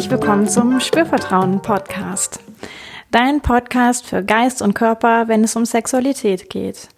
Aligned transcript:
herzlich 0.00 0.18
willkommen 0.18 0.48
zum 0.48 0.80
Spürvertrauen 0.80 1.60
Podcast. 1.60 2.40
Dein 3.10 3.42
Podcast 3.42 4.06
für 4.06 4.24
Geist 4.24 4.62
und 4.62 4.72
Körper, 4.72 5.28
wenn 5.28 5.44
es 5.44 5.56
um 5.56 5.66
Sexualität 5.66 6.48
geht. 6.48 6.88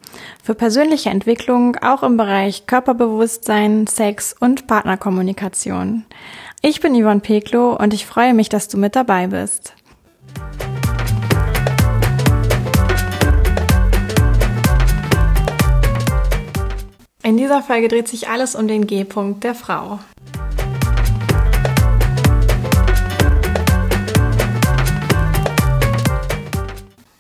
Für 0.40 0.54
persönliche 0.54 1.10
Entwicklung 1.10 1.74
auch 1.78 2.04
im 2.04 2.16
Bereich 2.16 2.68
Körperbewusstsein, 2.68 3.88
Sex 3.88 4.36
und 4.38 4.68
Partnerkommunikation. 4.68 6.04
Ich 6.60 6.80
bin 6.80 6.94
Yvonne 6.94 7.18
Peklo 7.18 7.76
und 7.76 7.92
ich 7.92 8.06
freue 8.06 8.34
mich, 8.34 8.48
dass 8.48 8.68
du 8.68 8.78
mit 8.78 8.94
dabei 8.94 9.26
bist. 9.26 9.74
In 17.24 17.36
dieser 17.36 17.62
Folge 17.62 17.88
dreht 17.88 18.06
sich 18.06 18.28
alles 18.28 18.54
um 18.54 18.68
den 18.68 18.86
G-Punkt 18.86 19.42
der 19.42 19.56
Frau. 19.56 19.98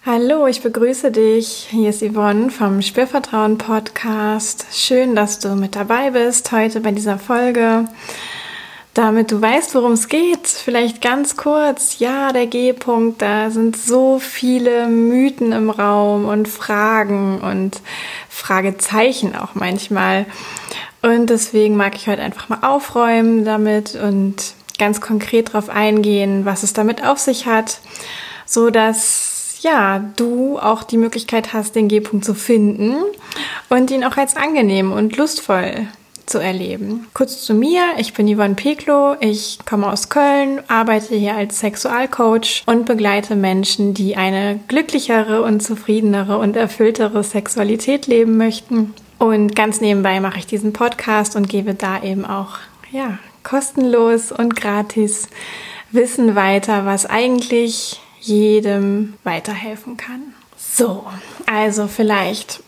Hallo, 0.04 0.48
ich 0.48 0.62
begrüße 0.62 1.12
dich. 1.12 1.68
Hier 1.70 1.90
ist 1.90 2.02
Yvonne 2.02 2.50
vom 2.50 2.82
Spürvertrauen 2.82 3.56
Podcast. 3.56 4.66
Schön, 4.72 5.14
dass 5.14 5.38
du 5.38 5.50
mit 5.50 5.76
dabei 5.76 6.10
bist 6.10 6.50
heute 6.50 6.80
bei 6.80 6.90
dieser 6.90 7.20
Folge. 7.20 7.84
Damit 8.94 9.30
du 9.30 9.40
weißt, 9.40 9.76
worum 9.76 9.92
es 9.92 10.08
geht, 10.08 10.48
vielleicht 10.48 11.02
ganz 11.02 11.36
kurz. 11.36 12.00
Ja, 12.00 12.32
der 12.32 12.48
G-Punkt, 12.48 13.22
da 13.22 13.50
sind 13.50 13.76
so 13.76 14.18
viele 14.18 14.88
Mythen 14.88 15.52
im 15.52 15.70
Raum 15.70 16.24
und 16.24 16.48
Fragen 16.48 17.40
und 17.40 17.80
Fragezeichen 18.28 19.36
auch 19.36 19.54
manchmal. 19.54 20.26
Und 21.02 21.30
deswegen 21.30 21.76
mag 21.76 21.94
ich 21.94 22.08
heute 22.08 22.22
einfach 22.22 22.48
mal 22.48 22.66
aufräumen 22.68 23.44
damit 23.44 23.94
und 23.94 24.34
ganz 24.80 25.00
konkret 25.00 25.50
darauf 25.50 25.68
eingehen, 25.68 26.44
was 26.44 26.64
es 26.64 26.72
damit 26.72 27.04
auf 27.04 27.20
sich 27.20 27.46
hat, 27.46 27.78
so 28.46 28.70
dass 28.70 29.31
ja, 29.62 30.04
du 30.16 30.58
auch 30.58 30.82
die 30.82 30.96
Möglichkeit 30.96 31.52
hast, 31.52 31.74
den 31.74 31.88
G-Punkt 31.88 32.24
zu 32.24 32.34
finden 32.34 32.96
und 33.68 33.90
ihn 33.90 34.04
auch 34.04 34.16
als 34.16 34.36
angenehm 34.36 34.92
und 34.92 35.16
lustvoll 35.16 35.86
zu 36.26 36.38
erleben. 36.38 37.06
Kurz 37.14 37.42
zu 37.42 37.54
mir, 37.54 37.82
ich 37.98 38.14
bin 38.14 38.32
Yvonne 38.32 38.54
Peklo, 38.54 39.16
ich 39.20 39.58
komme 39.66 39.90
aus 39.90 40.08
Köln, 40.08 40.60
arbeite 40.68 41.14
hier 41.14 41.36
als 41.36 41.60
Sexualcoach 41.60 42.62
und 42.66 42.86
begleite 42.86 43.36
Menschen, 43.36 43.94
die 43.94 44.16
eine 44.16 44.60
glücklichere 44.68 45.42
und 45.42 45.62
zufriedenere 45.62 46.38
und 46.38 46.56
erfülltere 46.56 47.22
Sexualität 47.24 48.06
leben 48.06 48.36
möchten. 48.36 48.94
Und 49.18 49.54
ganz 49.54 49.80
nebenbei 49.80 50.20
mache 50.20 50.38
ich 50.38 50.46
diesen 50.46 50.72
Podcast 50.72 51.36
und 51.36 51.48
gebe 51.48 51.74
da 51.74 52.02
eben 52.02 52.24
auch, 52.24 52.58
ja, 52.90 53.18
kostenlos 53.42 54.32
und 54.32 54.56
gratis 54.56 55.28
Wissen 55.90 56.34
weiter, 56.34 56.86
was 56.86 57.06
eigentlich 57.06 58.00
jedem 58.22 59.14
weiterhelfen 59.24 59.96
kann. 59.96 60.34
So, 60.56 61.04
also 61.46 61.86
vielleicht 61.86 62.62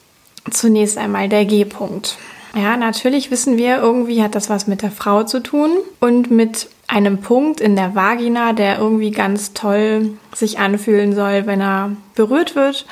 zunächst 0.51 0.99
einmal 0.99 1.29
der 1.29 1.45
G-Punkt. 1.45 2.19
Ja, 2.55 2.77
natürlich 2.77 3.31
wissen 3.31 3.57
wir, 3.57 3.79
irgendwie 3.79 4.23
hat 4.23 4.35
das 4.35 4.51
was 4.51 4.67
mit 4.67 4.83
der 4.83 4.91
Frau 4.91 5.25
zu 5.25 5.41
tun 5.41 5.71
und 6.01 6.31
mit 6.31 6.69
einem 6.87 7.19
Punkt 7.19 7.61
in 7.61 7.75
der 7.75 7.95
Vagina, 7.95 8.53
der 8.53 8.79
irgendwie 8.79 9.11
ganz 9.11 9.55
toll 9.55 10.11
sich 10.35 10.59
anfühlen 10.59 11.15
soll, 11.15 11.47
wenn 11.47 11.61
er 11.61 11.93
berührt 12.15 12.55
wird 12.55 12.87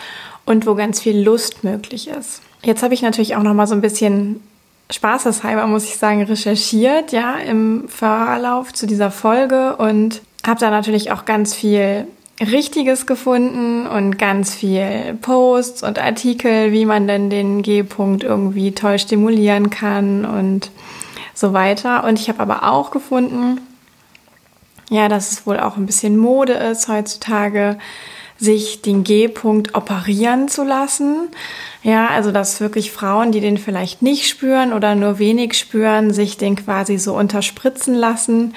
und 0.46 0.66
wo 0.66 0.74
ganz 0.74 1.00
viel 1.00 1.20
Lust 1.20 1.62
möglich 1.62 2.08
ist. 2.08 2.42
Jetzt 2.64 2.82
habe 2.82 2.94
ich 2.94 3.02
natürlich 3.02 3.36
auch 3.36 3.42
noch 3.42 3.54
mal 3.54 3.66
so 3.66 3.74
ein 3.74 3.80
bisschen 3.80 4.40
spaßeshalber, 4.90 5.66
muss 5.66 5.84
ich 5.84 5.96
sagen, 5.96 6.22
recherchiert, 6.22 7.12
ja, 7.12 7.36
im 7.36 7.88
Verlauf 7.88 8.72
zu 8.72 8.86
dieser 8.86 9.10
Folge 9.10 9.76
und 9.76 10.22
habe 10.46 10.60
da 10.60 10.70
natürlich 10.70 11.12
auch 11.12 11.24
ganz 11.24 11.54
viel 11.54 12.06
Richtiges 12.40 13.06
gefunden 13.06 13.86
und 13.86 14.18
ganz 14.18 14.54
viel 14.54 15.16
Posts 15.20 15.82
und 15.82 15.98
Artikel, 15.98 16.72
wie 16.72 16.86
man 16.86 17.06
denn 17.06 17.30
den 17.30 17.62
G-Punkt 17.62 18.24
irgendwie 18.24 18.72
toll 18.72 18.98
stimulieren 18.98 19.70
kann 19.70 20.24
und 20.24 20.70
so 21.34 21.52
weiter. 21.52 22.04
Und 22.04 22.18
ich 22.18 22.28
habe 22.28 22.40
aber 22.40 22.70
auch 22.70 22.90
gefunden, 22.90 23.60
ja, 24.90 25.08
dass 25.08 25.32
es 25.32 25.46
wohl 25.46 25.60
auch 25.60 25.76
ein 25.76 25.86
bisschen 25.86 26.16
Mode 26.16 26.54
ist 26.54 26.88
heutzutage, 26.88 27.78
sich 28.38 28.82
den 28.82 29.04
G-Punkt 29.04 29.74
operieren 29.74 30.48
zu 30.48 30.64
lassen. 30.64 31.28
Ja, 31.84 32.08
also 32.08 32.32
dass 32.32 32.60
wirklich 32.60 32.90
Frauen, 32.90 33.30
die 33.30 33.40
den 33.40 33.56
vielleicht 33.56 34.02
nicht 34.02 34.28
spüren 34.28 34.72
oder 34.72 34.94
nur 34.94 35.18
wenig 35.18 35.54
spüren, 35.54 36.12
sich 36.12 36.38
den 36.38 36.56
quasi 36.56 36.98
so 36.98 37.14
unterspritzen 37.14 37.94
lassen 37.94 38.54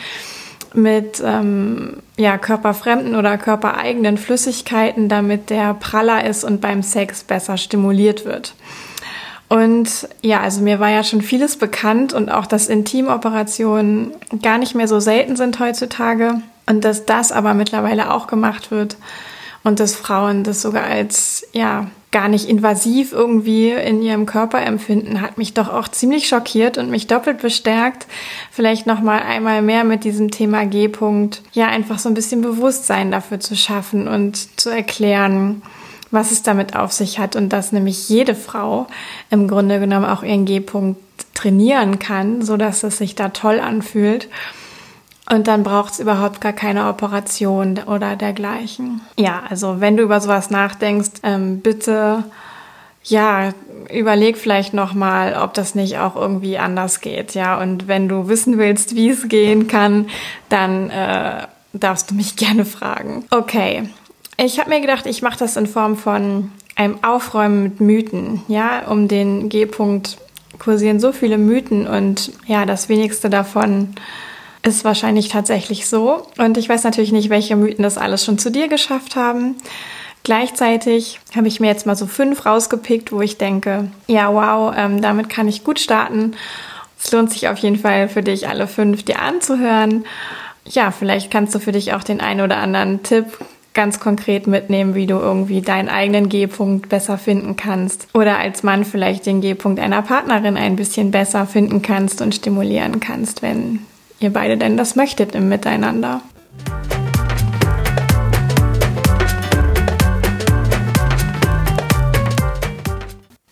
mit 0.75 1.21
ähm, 1.25 1.97
ja, 2.17 2.37
körperfremden 2.37 3.15
oder 3.15 3.37
körpereigenen 3.37 4.17
Flüssigkeiten, 4.17 5.09
damit 5.09 5.49
der 5.49 5.73
praller 5.73 6.25
ist 6.25 6.43
und 6.43 6.61
beim 6.61 6.83
Sex 6.83 7.23
besser 7.23 7.57
stimuliert 7.57 8.25
wird. 8.25 8.55
Und 9.47 10.09
ja, 10.21 10.41
also 10.41 10.61
mir 10.61 10.79
war 10.79 10.89
ja 10.89 11.03
schon 11.03 11.21
vieles 11.21 11.57
bekannt 11.57 12.13
und 12.13 12.29
auch, 12.29 12.47
dass 12.47 12.67
Intimoperationen 12.67 14.11
gar 14.41 14.57
nicht 14.57 14.73
mehr 14.73 14.87
so 14.87 14.99
selten 14.99 15.35
sind 15.35 15.59
heutzutage 15.59 16.41
und 16.65 16.83
dass 16.83 17.05
das 17.05 17.31
aber 17.31 17.53
mittlerweile 17.53 18.11
auch 18.11 18.27
gemacht 18.27 18.71
wird 18.71 18.97
und 19.63 19.79
dass 19.79 19.95
Frauen 19.95 20.43
das 20.43 20.61
sogar 20.61 20.85
als 20.85 21.47
ja 21.53 21.87
gar 22.15 22.29
nicht 22.29 22.47
invasiv 22.47 23.11
irgendwie 23.11 23.71
in 23.71 24.01
ihrem 24.01 24.25
Körper 24.25 24.61
empfinden, 24.65 25.19
hat 25.19 25.37
mich 25.37 25.53
doch 25.53 25.67
auch 25.67 25.89
ziemlich 25.89 26.29
schockiert 26.29 26.77
und 26.77 26.89
mich 26.89 27.07
doppelt 27.07 27.41
bestärkt, 27.41 28.07
vielleicht 28.51 28.87
noch 28.87 29.01
mal 29.01 29.19
einmal 29.21 29.61
mehr 29.61 29.83
mit 29.83 30.05
diesem 30.05 30.31
Thema 30.31 30.65
G-Punkt 30.65 31.41
ja 31.51 31.67
einfach 31.67 31.99
so 31.99 32.07
ein 32.07 32.13
bisschen 32.13 32.39
Bewusstsein 32.39 33.11
dafür 33.11 33.41
zu 33.41 33.57
schaffen 33.57 34.07
und 34.07 34.57
zu 34.57 34.69
erklären, 34.69 35.61
was 36.09 36.31
es 36.31 36.41
damit 36.41 36.77
auf 36.77 36.93
sich 36.93 37.19
hat 37.19 37.35
und 37.35 37.49
dass 37.49 37.73
nämlich 37.73 38.07
jede 38.07 38.33
Frau 38.33 38.87
im 39.29 39.49
Grunde 39.49 39.81
genommen 39.81 40.05
auch 40.05 40.23
ihren 40.23 40.45
G-Punkt 40.45 41.01
trainieren 41.33 41.99
kann, 41.99 42.43
so 42.43 42.55
dass 42.55 42.83
es 42.83 42.97
sich 42.97 43.15
da 43.15 43.27
toll 43.27 43.59
anfühlt 43.59 44.29
und 45.29 45.47
dann 45.47 45.63
braucht 45.63 45.93
es 45.93 45.99
überhaupt 45.99 46.41
gar 46.41 46.53
keine 46.53 46.87
Operation 46.87 47.79
oder 47.87 48.15
dergleichen. 48.15 49.01
Ja, 49.17 49.43
also 49.49 49.81
wenn 49.81 49.97
du 49.97 50.03
über 50.03 50.21
sowas 50.21 50.49
nachdenkst, 50.49 51.21
ähm, 51.23 51.61
bitte 51.61 52.23
ja, 53.07 53.51
überleg 53.93 54.37
vielleicht 54.37 54.73
nochmal, 54.73 55.35
ob 55.39 55.53
das 55.53 55.75
nicht 55.75 55.99
auch 55.99 56.15
irgendwie 56.15 56.57
anders 56.57 57.01
geht, 57.01 57.35
ja. 57.35 57.59
Und 57.59 57.87
wenn 57.87 58.09
du 58.09 58.27
wissen 58.27 58.57
willst, 58.57 58.95
wie 58.95 59.09
es 59.09 59.27
gehen 59.27 59.67
kann, 59.67 60.07
dann 60.49 60.89
äh, 60.89 61.47
darfst 61.73 62.11
du 62.11 62.15
mich 62.15 62.35
gerne 62.35 62.65
fragen. 62.65 63.25
Okay, 63.29 63.89
ich 64.37 64.59
habe 64.59 64.69
mir 64.69 64.81
gedacht, 64.81 65.05
ich 65.05 65.21
mache 65.21 65.39
das 65.39 65.55
in 65.55 65.67
Form 65.67 65.97
von 65.97 66.51
einem 66.75 67.03
Aufräumen 67.03 67.63
mit 67.63 67.79
Mythen, 67.79 68.41
ja. 68.47 68.87
Um 68.87 69.07
den 69.07 69.49
G-Punkt 69.49 70.17
kursieren 70.57 70.99
so 70.99 71.11
viele 71.11 71.37
Mythen 71.37 71.85
und 71.87 72.31
ja, 72.47 72.65
das 72.65 72.89
wenigste 72.89 73.29
davon 73.29 73.95
ist 74.65 74.83
wahrscheinlich 74.83 75.29
tatsächlich 75.29 75.87
so. 75.87 76.27
Und 76.37 76.57
ich 76.57 76.67
weiß 76.67 76.83
natürlich 76.83 77.11
nicht, 77.11 77.29
welche 77.29 77.55
Mythen 77.55 77.83
das 77.83 77.97
alles 77.97 78.25
schon 78.25 78.37
zu 78.37 78.51
dir 78.51 78.67
geschafft 78.67 79.15
haben. 79.15 79.55
Gleichzeitig 80.23 81.19
habe 81.35 81.47
ich 81.47 81.59
mir 81.59 81.67
jetzt 81.67 81.85
mal 81.85 81.95
so 81.95 82.07
fünf 82.07 82.45
rausgepickt, 82.45 83.11
wo 83.11 83.21
ich 83.21 83.37
denke, 83.37 83.91
ja, 84.07 84.33
wow, 84.33 84.73
ähm, 84.75 85.01
damit 85.01 85.29
kann 85.29 85.47
ich 85.47 85.63
gut 85.63 85.79
starten. 85.79 86.33
Es 87.01 87.11
lohnt 87.11 87.31
sich 87.31 87.47
auf 87.47 87.59
jeden 87.59 87.77
Fall 87.77 88.09
für 88.09 88.23
dich, 88.23 88.47
alle 88.47 88.65
fünf 88.65 89.03
dir 89.03 89.21
anzuhören. 89.21 90.03
Ja, 90.67 90.89
vielleicht 90.89 91.29
kannst 91.29 91.53
du 91.53 91.59
für 91.59 91.71
dich 91.71 91.93
auch 91.93 92.01
den 92.01 92.21
einen 92.21 92.41
oder 92.41 92.57
anderen 92.57 93.03
Tipp 93.03 93.37
ganz 93.75 93.99
konkret 93.99 94.47
mitnehmen, 94.47 94.95
wie 94.95 95.05
du 95.05 95.15
irgendwie 95.15 95.61
deinen 95.61 95.89
eigenen 95.89 96.29
G-Punkt 96.29 96.89
besser 96.89 97.19
finden 97.19 97.55
kannst. 97.55 98.07
Oder 98.15 98.39
als 98.39 98.63
Mann 98.63 98.83
vielleicht 98.83 99.27
den 99.27 99.41
G-Punkt 99.41 99.79
einer 99.79 100.01
Partnerin 100.01 100.57
ein 100.57 100.75
bisschen 100.75 101.11
besser 101.11 101.45
finden 101.45 101.83
kannst 101.83 102.21
und 102.21 102.33
stimulieren 102.33 102.99
kannst, 102.99 103.43
wenn 103.43 103.85
ihr 104.19 104.31
beide 104.31 104.57
denn 104.57 104.77
das 104.77 104.95
möchtet 104.95 105.35
im 105.35 105.49
Miteinander. 105.49 106.21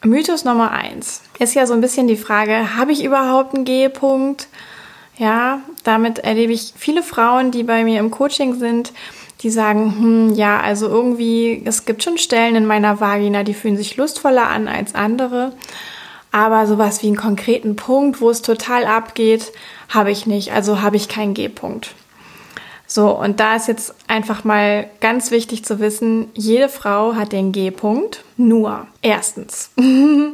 Mythos 0.05 0.43
Nummer 0.43 0.71
eins 0.71 1.21
ist 1.39 1.53
ja 1.55 1.65
so 1.65 1.73
ein 1.73 1.81
bisschen 1.81 2.07
die 2.07 2.17
Frage, 2.17 2.75
habe 2.75 2.91
ich 2.91 3.03
überhaupt 3.03 3.55
einen 3.55 3.65
G-Punkt? 3.65 4.47
Ja, 5.17 5.61
damit 5.83 6.19
erlebe 6.19 6.53
ich 6.53 6.73
viele 6.75 7.03
Frauen, 7.03 7.51
die 7.51 7.63
bei 7.63 7.83
mir 7.83 7.99
im 7.99 8.11
Coaching 8.11 8.55
sind, 8.55 8.91
die 9.41 9.49
sagen, 9.49 9.95
hm, 9.97 10.33
ja, 10.33 10.59
also 10.59 10.87
irgendwie, 10.87 11.61
es 11.65 11.85
gibt 11.85 12.03
schon 12.03 12.17
Stellen 12.17 12.55
in 12.55 12.65
meiner 12.65 12.99
Vagina, 12.99 13.43
die 13.43 13.53
fühlen 13.53 13.77
sich 13.77 13.95
lustvoller 13.95 14.47
an 14.47 14.67
als 14.67 14.95
andere. 14.95 15.53
Aber 16.31 16.65
sowas 16.65 17.03
wie 17.03 17.07
einen 17.07 17.15
konkreten 17.15 17.75
Punkt, 17.75 18.19
wo 18.19 18.29
es 18.29 18.41
total 18.41 18.85
abgeht, 18.85 19.51
habe 19.93 20.11
ich 20.11 20.25
nicht. 20.25 20.51
Also 20.53 20.81
habe 20.81 20.95
ich 20.95 21.07
keinen 21.09 21.33
G-Punkt. 21.33 21.93
So, 22.85 23.09
und 23.09 23.39
da 23.39 23.55
ist 23.55 23.67
jetzt 23.67 23.95
einfach 24.07 24.43
mal 24.43 24.87
ganz 24.99 25.31
wichtig 25.31 25.65
zu 25.65 25.79
wissen, 25.79 26.29
jede 26.35 26.69
Frau 26.69 27.15
hat 27.15 27.31
den 27.31 27.51
G-Punkt. 27.51 28.23
Nur, 28.37 28.85
erstens, 29.01 29.71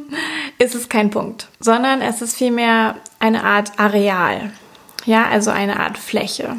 ist 0.58 0.74
es 0.74 0.88
kein 0.88 1.10
Punkt, 1.10 1.48
sondern 1.58 2.02
es 2.02 2.20
ist 2.20 2.36
vielmehr 2.36 2.96
eine 3.18 3.44
Art 3.44 3.78
Areal. 3.78 4.52
Ja, 5.06 5.28
also 5.28 5.50
eine 5.50 5.80
Art 5.80 5.96
Fläche. 5.96 6.56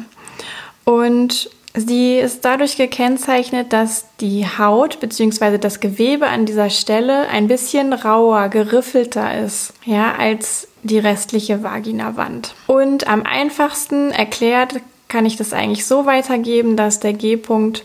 Und 0.84 1.50
sie 1.74 2.18
ist 2.18 2.44
dadurch 2.44 2.76
gekennzeichnet, 2.76 3.72
dass 3.72 4.06
die 4.20 4.44
Haut 4.46 4.98
bzw. 4.98 5.58
das 5.58 5.78
Gewebe 5.78 6.26
an 6.26 6.46
dieser 6.46 6.70
Stelle 6.70 7.28
ein 7.28 7.46
bisschen 7.46 7.92
rauer, 7.92 8.48
geriffelter 8.48 9.38
ist, 9.38 9.74
ja, 9.84 10.14
als 10.16 10.66
die 10.82 10.98
restliche 10.98 11.62
Vaginawand. 11.62 12.54
Und 12.66 13.06
am 13.08 13.22
einfachsten 13.22 14.10
erklärt 14.10 14.80
kann 15.08 15.26
ich 15.26 15.36
das 15.36 15.52
eigentlich 15.52 15.86
so 15.86 16.06
weitergeben, 16.06 16.76
dass 16.76 17.00
der 17.00 17.12
G-Punkt 17.12 17.84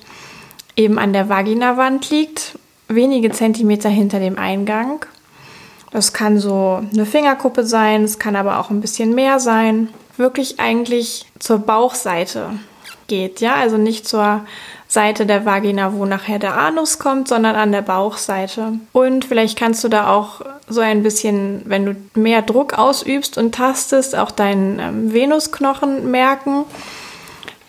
eben 0.76 0.98
an 0.98 1.14
der 1.14 1.30
Vaginawand 1.30 2.10
liegt, 2.10 2.58
wenige 2.88 3.32
Zentimeter 3.32 3.90
hinter 3.90 4.20
dem 4.20 4.38
Eingang. 4.38 5.06
Das 5.92 6.14
kann 6.14 6.40
so 6.40 6.82
eine 6.92 7.06
Fingerkuppe 7.06 7.66
sein, 7.66 8.04
es 8.04 8.20
kann 8.20 8.36
aber 8.36 8.60
auch 8.60 8.70
ein 8.70 8.82
bisschen 8.82 9.14
mehr 9.16 9.40
sein. 9.40 9.90
Wirklich 10.16 10.60
eigentlich 10.60 11.26
zur 11.40 11.60
Bauchseite 11.60 12.52
geht, 13.08 13.42
ja, 13.42 13.56
also 13.56 13.78
nicht 13.78 14.08
zur 14.08 14.46
Seite 14.88 15.26
der 15.26 15.46
Vagina, 15.46 15.94
wo 15.94 16.06
nachher 16.06 16.40
der 16.40 16.58
Anus 16.58 17.00
kommt, 17.00 17.28
sondern 17.28 17.56
an 17.56 17.72
der 17.72 17.82
Bauchseite. 17.82 18.74
Und 18.94 19.26
vielleicht 19.26 19.58
kannst 19.58 19.84
du 19.84 19.90
da 19.90 20.10
auch 20.10 20.42
so 20.68 20.82
ein 20.82 21.04
bisschen, 21.04 21.62
wenn 21.66 21.86
du 21.86 21.96
mehr 22.20 22.42
Druck 22.42 22.78
ausübst 22.78 23.38
und 23.38 23.56
tastest, 23.56 24.16
auch 24.16 24.32
deinen 24.32 24.80
ähm, 24.80 25.14
Venusknochen 25.14 26.12
merken. 26.12 26.66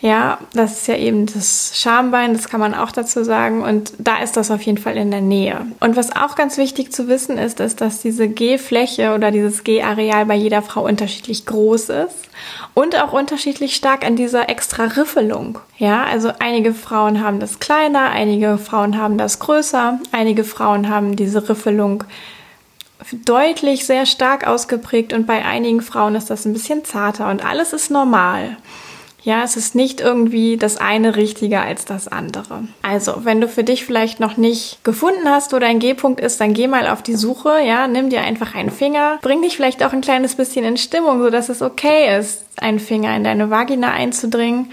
Ja, 0.01 0.39
das 0.53 0.81
ist 0.81 0.87
ja 0.87 0.97
eben 0.97 1.27
das 1.27 1.73
Schambein, 1.75 2.33
das 2.33 2.49
kann 2.49 2.61
man 2.61 2.73
auch 2.73 2.93
dazu 2.93 3.25
sagen. 3.25 3.63
Und 3.63 3.93
da 3.99 4.23
ist 4.23 4.37
das 4.37 4.53
auf 4.53 4.63
jeden 4.63 4.79
Fall 4.79 4.97
in 4.97 5.11
der 5.11 5.21
Nähe. 5.21 5.67
Und 5.81 5.97
was 5.97 6.15
auch 6.15 6.37
ganz 6.37 6.57
wichtig 6.57 6.93
zu 6.93 7.09
wissen 7.09 7.37
ist, 7.37 7.59
ist, 7.59 7.81
dass 7.81 8.01
diese 8.01 8.29
G-Fläche 8.29 9.13
oder 9.13 9.33
dieses 9.33 9.65
G-Areal 9.65 10.27
bei 10.27 10.37
jeder 10.37 10.63
Frau 10.63 10.85
unterschiedlich 10.85 11.47
groß 11.47 11.89
ist 11.89 12.29
und 12.75 12.95
auch 13.03 13.13
unterschiedlich 13.13 13.75
stark 13.75 14.07
an 14.07 14.15
dieser 14.15 14.49
extra 14.49 14.85
Riffelung. 14.85 15.59
Ja, 15.79 16.05
also 16.05 16.31
einige 16.39 16.75
Frauen 16.75 17.21
haben 17.21 17.41
das 17.41 17.59
kleiner, 17.59 18.11
einige 18.11 18.57
Frauen 18.57 18.97
haben 18.97 19.19
das 19.19 19.41
größer, 19.41 19.99
einige 20.13 20.45
Frauen 20.45 20.89
haben 20.89 21.17
diese 21.17 21.49
Riffelung 21.49 22.05
deutlich 23.25 23.87
sehr 23.87 24.07
stark 24.07 24.47
ausgeprägt 24.47 25.13
und 25.13 25.27
bei 25.27 25.45
einigen 25.45 25.83
Frauen 25.83 26.15
ist 26.15 26.31
das 26.31 26.45
ein 26.45 26.53
bisschen 26.53 26.85
zarter 26.85 27.31
und 27.31 27.45
alles 27.45 27.73
ist 27.73 27.91
normal. 27.91 28.57
Ja, 29.23 29.43
es 29.43 29.57
ist 29.57 29.75
nicht 29.75 30.01
irgendwie 30.01 30.57
das 30.57 30.79
eine 30.79 31.17
richtiger 31.17 31.63
als 31.63 31.85
das 31.85 32.09
andere. 32.09 32.63
Also, 32.83 33.25
wenn 33.25 33.41
du 33.41 33.49
für 33.49 33.65
dich 33.65 33.85
vielleicht 33.85 34.21
noch 34.21 34.37
nicht 34.37 34.83
gefunden 34.85 35.29
hast, 35.29 35.53
wo 35.53 35.59
dein 35.59 35.81
G-Punkt 35.81 36.21
ist, 36.21 36.41
dann 36.41 36.55
geh 36.55 36.69
mal 36.69 36.87
auf 36.87 37.03
die 37.03 37.17
Suche, 37.17 37.61
ja, 37.61 37.89
nimm 37.89 38.11
dir 38.11 38.23
einfach 38.23 38.55
einen 38.55 38.71
Finger, 38.71 39.19
bring 39.21 39.43
dich 39.43 39.57
vielleicht 39.57 39.83
auch 39.85 39.93
ein 39.93 40.01
kleines 40.01 40.37
bisschen 40.37 40.65
in 40.65 40.77
Stimmung, 40.77 41.21
so 41.21 41.31
dass 41.31 41.49
es 41.49 41.63
okay 41.63 42.17
ist, 42.19 42.45
einen 42.59 42.79
Finger 42.79 43.15
in 43.17 43.25
deine 43.25 43.51
Vagina 43.51 43.93
einzudringen. 43.93 44.71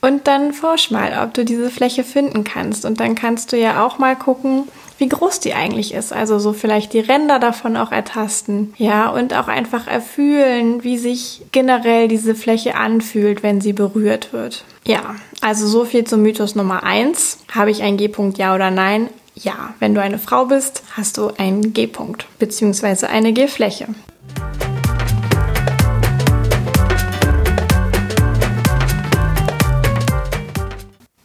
Und 0.00 0.28
dann 0.28 0.54
forsch 0.54 0.90
mal, 0.90 1.20
ob 1.22 1.34
du 1.34 1.44
diese 1.44 1.68
Fläche 1.68 2.04
finden 2.04 2.44
kannst. 2.44 2.86
Und 2.86 3.00
dann 3.00 3.14
kannst 3.14 3.52
du 3.52 3.58
ja 3.58 3.84
auch 3.84 3.98
mal 3.98 4.16
gucken, 4.16 4.66
wie 5.00 5.08
groß 5.08 5.40
die 5.40 5.54
eigentlich 5.54 5.94
ist. 5.94 6.12
Also 6.12 6.38
so 6.38 6.52
vielleicht 6.52 6.92
die 6.92 7.00
Ränder 7.00 7.38
davon 7.38 7.76
auch 7.76 7.90
ertasten. 7.90 8.74
Ja, 8.76 9.08
und 9.08 9.34
auch 9.34 9.48
einfach 9.48 9.86
erfühlen, 9.86 10.84
wie 10.84 10.98
sich 10.98 11.42
generell 11.52 12.06
diese 12.06 12.34
Fläche 12.34 12.76
anfühlt, 12.76 13.42
wenn 13.42 13.60
sie 13.60 13.72
berührt 13.72 14.32
wird. 14.32 14.64
Ja, 14.86 15.16
also 15.40 15.66
so 15.66 15.84
viel 15.84 16.04
zum 16.04 16.22
Mythos 16.22 16.54
Nummer 16.54 16.82
eins. 16.82 17.38
Habe 17.50 17.70
ich 17.70 17.82
einen 17.82 17.96
G-Punkt, 17.96 18.38
ja 18.38 18.54
oder 18.54 18.70
nein? 18.70 19.08
Ja, 19.34 19.74
wenn 19.78 19.94
du 19.94 20.02
eine 20.02 20.18
Frau 20.18 20.44
bist, 20.44 20.82
hast 20.96 21.16
du 21.16 21.28
einen 21.38 21.72
G-Punkt 21.72 22.26
bzw. 22.38 23.06
eine 23.06 23.32
G-Fläche. 23.32 23.88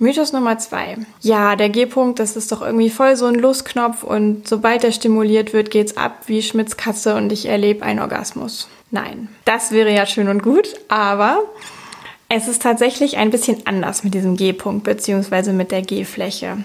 Mythos 0.05 0.33
Nummer 0.33 0.59
zwei. 0.59 0.97
Ja, 1.21 1.55
der 1.55 1.69
G-Punkt, 1.69 2.19
das 2.19 2.35
ist 2.35 2.51
doch 2.51 2.61
irgendwie 2.61 2.91
voll 2.91 3.15
so 3.15 3.25
ein 3.25 3.33
Lustknopf 3.33 4.03
und 4.03 4.47
sobald 4.47 4.83
er 4.83 4.91
stimuliert 4.91 5.51
wird, 5.51 5.71
geht's 5.71 5.97
ab 5.97 6.25
wie 6.27 6.43
Schmitz 6.43 6.77
Katze 6.77 7.15
und 7.15 7.31
ich 7.31 7.47
erlebe 7.47 7.83
einen 7.83 7.99
Orgasmus. 7.99 8.67
Nein, 8.91 9.29
das 9.45 9.71
wäre 9.71 9.91
ja 9.91 10.05
schön 10.05 10.27
und 10.27 10.43
gut, 10.43 10.75
aber 10.89 11.39
es 12.29 12.47
ist 12.47 12.61
tatsächlich 12.61 13.17
ein 13.17 13.31
bisschen 13.31 13.65
anders 13.65 14.03
mit 14.03 14.13
diesem 14.13 14.35
G-Punkt 14.35 14.83
beziehungsweise 14.83 15.53
mit 15.53 15.71
der 15.71 15.81
G-Fläche. 15.81 16.57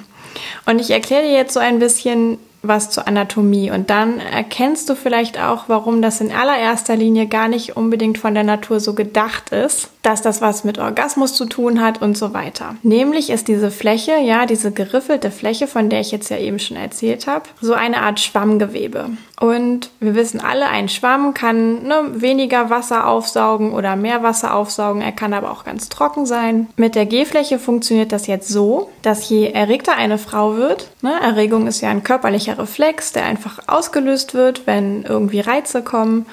Und 0.66 0.78
ich 0.78 0.90
erkläre 0.90 1.22
dir 1.22 1.32
jetzt 1.32 1.54
so 1.54 1.60
ein 1.60 1.78
bisschen, 1.78 2.36
was 2.62 2.90
zur 2.90 3.08
Anatomie 3.08 3.70
und 3.70 3.90
dann 3.90 4.18
erkennst 4.18 4.88
du 4.88 4.94
vielleicht 4.94 5.40
auch, 5.40 5.64
warum 5.68 6.02
das 6.02 6.20
in 6.20 6.32
allererster 6.32 6.96
Linie 6.96 7.26
gar 7.26 7.48
nicht 7.48 7.76
unbedingt 7.76 8.18
von 8.18 8.34
der 8.34 8.44
Natur 8.44 8.80
so 8.80 8.94
gedacht 8.94 9.50
ist, 9.50 9.90
dass 10.02 10.22
das 10.22 10.40
was 10.40 10.64
mit 10.64 10.78
Orgasmus 10.78 11.34
zu 11.34 11.46
tun 11.46 11.82
hat 11.82 12.00
und 12.00 12.16
so 12.16 12.32
weiter. 12.32 12.76
Nämlich 12.82 13.30
ist 13.30 13.48
diese 13.48 13.70
Fläche, 13.70 14.18
ja, 14.18 14.46
diese 14.46 14.72
geriffelte 14.72 15.30
Fläche, 15.30 15.66
von 15.66 15.88
der 15.88 16.00
ich 16.00 16.10
jetzt 16.10 16.30
ja 16.30 16.38
eben 16.38 16.58
schon 16.58 16.76
erzählt 16.76 17.26
habe, 17.26 17.44
so 17.60 17.74
eine 17.74 18.02
Art 18.02 18.20
Schwammgewebe. 18.20 19.10
Und 19.40 19.90
wir 20.00 20.14
wissen 20.14 20.40
alle, 20.40 20.68
ein 20.68 20.90
Schwamm 20.90 21.32
kann 21.32 21.84
ne, 21.84 22.02
weniger 22.12 22.68
Wasser 22.68 23.06
aufsaugen 23.06 23.72
oder 23.72 23.96
mehr 23.96 24.22
Wasser 24.22 24.54
aufsaugen. 24.54 25.00
Er 25.00 25.12
kann 25.12 25.32
aber 25.32 25.50
auch 25.50 25.64
ganz 25.64 25.88
trocken 25.88 26.26
sein. 26.26 26.68
Mit 26.76 26.94
der 26.94 27.06
G-Fläche 27.06 27.58
funktioniert 27.58 28.12
das 28.12 28.26
jetzt 28.26 28.48
so, 28.48 28.90
dass 29.00 29.28
je 29.30 29.50
erregter 29.50 29.96
eine 29.96 30.18
Frau 30.18 30.56
wird, 30.56 30.88
ne, 31.00 31.12
Erregung 31.22 31.66
ist 31.66 31.80
ja 31.80 31.88
ein 31.88 32.04
körperlicher 32.04 32.49
Reflex, 32.58 33.12
der 33.12 33.24
einfach 33.24 33.60
ausgelöst 33.66 34.34
wird, 34.34 34.66
wenn 34.66 35.02
irgendwie 35.02 35.40
Reize 35.40 35.82
kommen. 35.82 36.26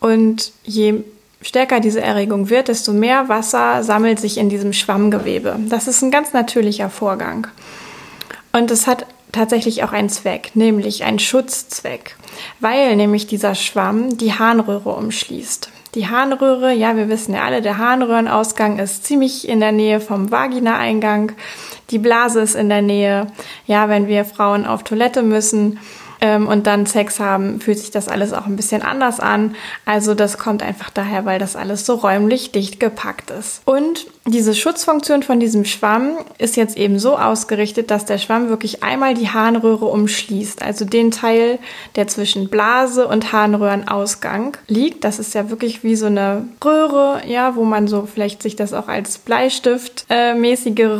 Und 0.00 0.52
je 0.64 1.04
stärker 1.42 1.80
diese 1.80 2.00
Erregung 2.00 2.50
wird, 2.50 2.68
desto 2.68 2.92
mehr 2.92 3.28
Wasser 3.28 3.82
sammelt 3.82 4.18
sich 4.18 4.38
in 4.38 4.48
diesem 4.48 4.72
Schwammgewebe. 4.72 5.56
Das 5.68 5.88
ist 5.88 6.02
ein 6.02 6.10
ganz 6.10 6.32
natürlicher 6.32 6.90
Vorgang. 6.90 7.46
Und 8.52 8.70
es 8.70 8.86
hat 8.86 9.06
tatsächlich 9.32 9.84
auch 9.84 9.92
einen 9.92 10.08
Zweck, 10.08 10.50
nämlich 10.54 11.04
einen 11.04 11.18
Schutzzweck, 11.18 12.16
weil 12.58 12.96
nämlich 12.96 13.26
dieser 13.26 13.54
Schwamm 13.54 14.18
die 14.18 14.34
Harnröhre 14.34 14.90
umschließt. 14.90 15.70
Die 15.94 16.08
Harnröhre, 16.08 16.72
ja, 16.72 16.96
wir 16.96 17.08
wissen 17.08 17.34
ja 17.34 17.42
alle, 17.42 17.62
der 17.62 17.78
Harnröhrenausgang 17.78 18.78
ist 18.78 19.04
ziemlich 19.04 19.48
in 19.48 19.60
der 19.60 19.72
Nähe 19.72 20.00
vom 20.00 20.30
Vaginaeingang. 20.30 21.32
Die 21.90 21.98
Blase 21.98 22.40
ist 22.40 22.54
in 22.54 22.68
der 22.68 22.82
Nähe. 22.82 23.26
Ja, 23.66 23.88
wenn 23.88 24.06
wir 24.06 24.24
Frauen 24.24 24.66
auf 24.66 24.84
Toilette 24.84 25.22
müssen, 25.22 25.80
ähm, 26.20 26.46
und 26.46 26.66
dann 26.66 26.86
Sex 26.86 27.18
haben, 27.18 27.60
fühlt 27.60 27.78
sich 27.78 27.90
das 27.90 28.08
alles 28.08 28.32
auch 28.32 28.46
ein 28.46 28.56
bisschen 28.56 28.82
anders 28.82 29.20
an. 29.20 29.54
Also 29.84 30.14
das 30.14 30.38
kommt 30.38 30.62
einfach 30.62 30.90
daher, 30.90 31.24
weil 31.24 31.38
das 31.38 31.56
alles 31.56 31.86
so 31.86 31.94
räumlich 31.94 32.52
dicht 32.52 32.78
gepackt 32.78 33.30
ist. 33.30 33.62
Und 33.64 34.06
diese 34.26 34.54
Schutzfunktion 34.54 35.22
von 35.22 35.40
diesem 35.40 35.64
Schwamm 35.64 36.18
ist 36.36 36.56
jetzt 36.56 36.76
eben 36.76 36.98
so 36.98 37.16
ausgerichtet, 37.16 37.90
dass 37.90 38.04
der 38.04 38.18
Schwamm 38.18 38.50
wirklich 38.50 38.82
einmal 38.82 39.14
die 39.14 39.30
Harnröhre 39.30 39.86
umschließt, 39.86 40.62
also 40.62 40.84
den 40.84 41.10
Teil, 41.10 41.58
der 41.96 42.06
zwischen 42.06 42.48
Blase 42.48 43.08
und 43.08 43.32
Harnröhrenausgang 43.32 44.58
liegt. 44.68 45.04
Das 45.04 45.18
ist 45.18 45.34
ja 45.34 45.48
wirklich 45.48 45.82
wie 45.84 45.96
so 45.96 46.06
eine 46.06 46.46
Röhre, 46.62 47.22
ja, 47.26 47.56
wo 47.56 47.64
man 47.64 47.88
so 47.88 48.06
vielleicht 48.12 48.42
sich 48.42 48.56
das 48.56 48.74
auch 48.74 48.88
als 48.88 49.18
Bleistift 49.18 50.04
äh, 50.10 50.34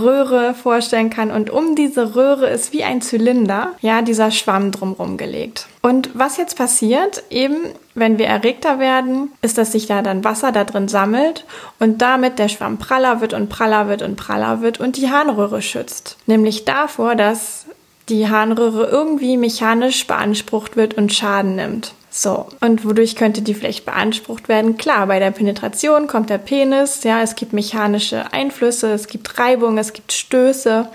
Röhre 0.01 0.55
vorstellen 0.55 1.11
kann. 1.11 1.31
Und 1.31 1.51
um 1.51 1.75
diese 1.75 2.17
Röhre 2.17 2.49
ist 2.49 2.73
wie 2.73 2.85
ein 2.85 3.03
Zylinder, 3.03 3.73
ja, 3.83 4.01
dieser 4.01 4.31
Schwamm 4.31 4.73
drumherum 4.73 5.19
gelegt. 5.19 5.67
Und 5.83 6.11
was 6.13 6.37
jetzt 6.37 6.59
passiert, 6.59 7.25
eben 7.31 7.57
wenn 7.95 8.19
wir 8.19 8.27
erregter 8.27 8.79
werden, 8.79 9.33
ist, 9.41 9.57
dass 9.57 9.73
sich 9.73 9.87
da 9.87 10.03
dann 10.03 10.25
Wasser 10.25 10.53
da 10.53 10.65
drin 10.65 10.89
sammelt 10.89 11.47
und 11.79 12.03
damit 12.03 12.39
der 12.39 12.49
Schwamm 12.49 12.79
praller 12.79 13.23
wird 13.23 13.33
und 13.33 13.49
praller 13.49 13.89
wird 13.89 14.03
und 14.03 14.17
praller 14.17 14.61
wird 14.61 14.79
und 14.79 14.99
die 14.99 15.11
Harnröhre 15.11 15.63
schützt. 15.63 16.19
Nämlich 16.27 16.67
davor, 16.67 17.15
dass 17.15 17.65
die 18.11 18.29
Harnröhre 18.29 18.89
irgendwie 18.89 19.39
mechanisch 19.39 20.07
beansprucht 20.07 20.77
wird 20.77 20.95
und 20.95 21.15
Schaden 21.15 21.57
nimmt. 21.57 21.95
So, 22.11 22.47
und 22.61 22.85
wodurch 22.85 23.15
könnte 23.15 23.41
die 23.41 23.55
vielleicht 23.55 23.87
beansprucht 23.87 24.49
werden? 24.49 24.77
Klar, 24.77 25.07
bei 25.07 25.21
der 25.21 25.31
Penetration 25.31 26.09
kommt 26.09 26.29
der 26.29 26.39
Penis, 26.39 27.05
ja, 27.05 27.23
es 27.23 27.37
gibt 27.37 27.53
mechanische 27.53 28.33
Einflüsse, 28.33 28.93
es 28.93 29.07
gibt 29.07 29.39
Reibung, 29.39 29.79
es 29.79 29.93
gibt 29.93 30.13
Stöße 30.13 30.89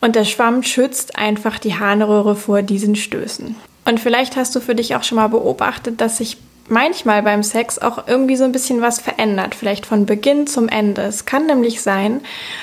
und 0.00 0.14
der 0.14 0.24
Schwamm 0.26 0.62
schützt 0.62 1.16
einfach 1.16 1.58
die 1.58 1.78
Harnröhre 1.78 2.36
vor 2.36 2.60
diesen 2.60 2.96
Stößen. 2.96 3.56
Und 3.84 4.00
vielleicht 4.00 4.36
hast 4.36 4.54
du 4.54 4.60
für 4.60 4.74
dich 4.74 4.94
auch 4.94 5.02
schon 5.02 5.16
mal 5.16 5.28
beobachtet, 5.28 6.00
dass 6.00 6.18
sich 6.18 6.36
manchmal 6.68 7.22
beim 7.22 7.42
Sex 7.42 7.78
auch 7.78 8.06
irgendwie 8.06 8.36
so 8.36 8.44
ein 8.44 8.52
bisschen 8.52 8.80
was 8.80 9.00
verändert, 9.00 9.54
vielleicht 9.54 9.86
von 9.86 10.06
Beginn 10.06 10.46
zum 10.46 10.68
Ende. 10.68 11.02
Es 11.02 11.26
kann 11.26 11.46
nämlich 11.46 11.82
sein, 11.82 12.20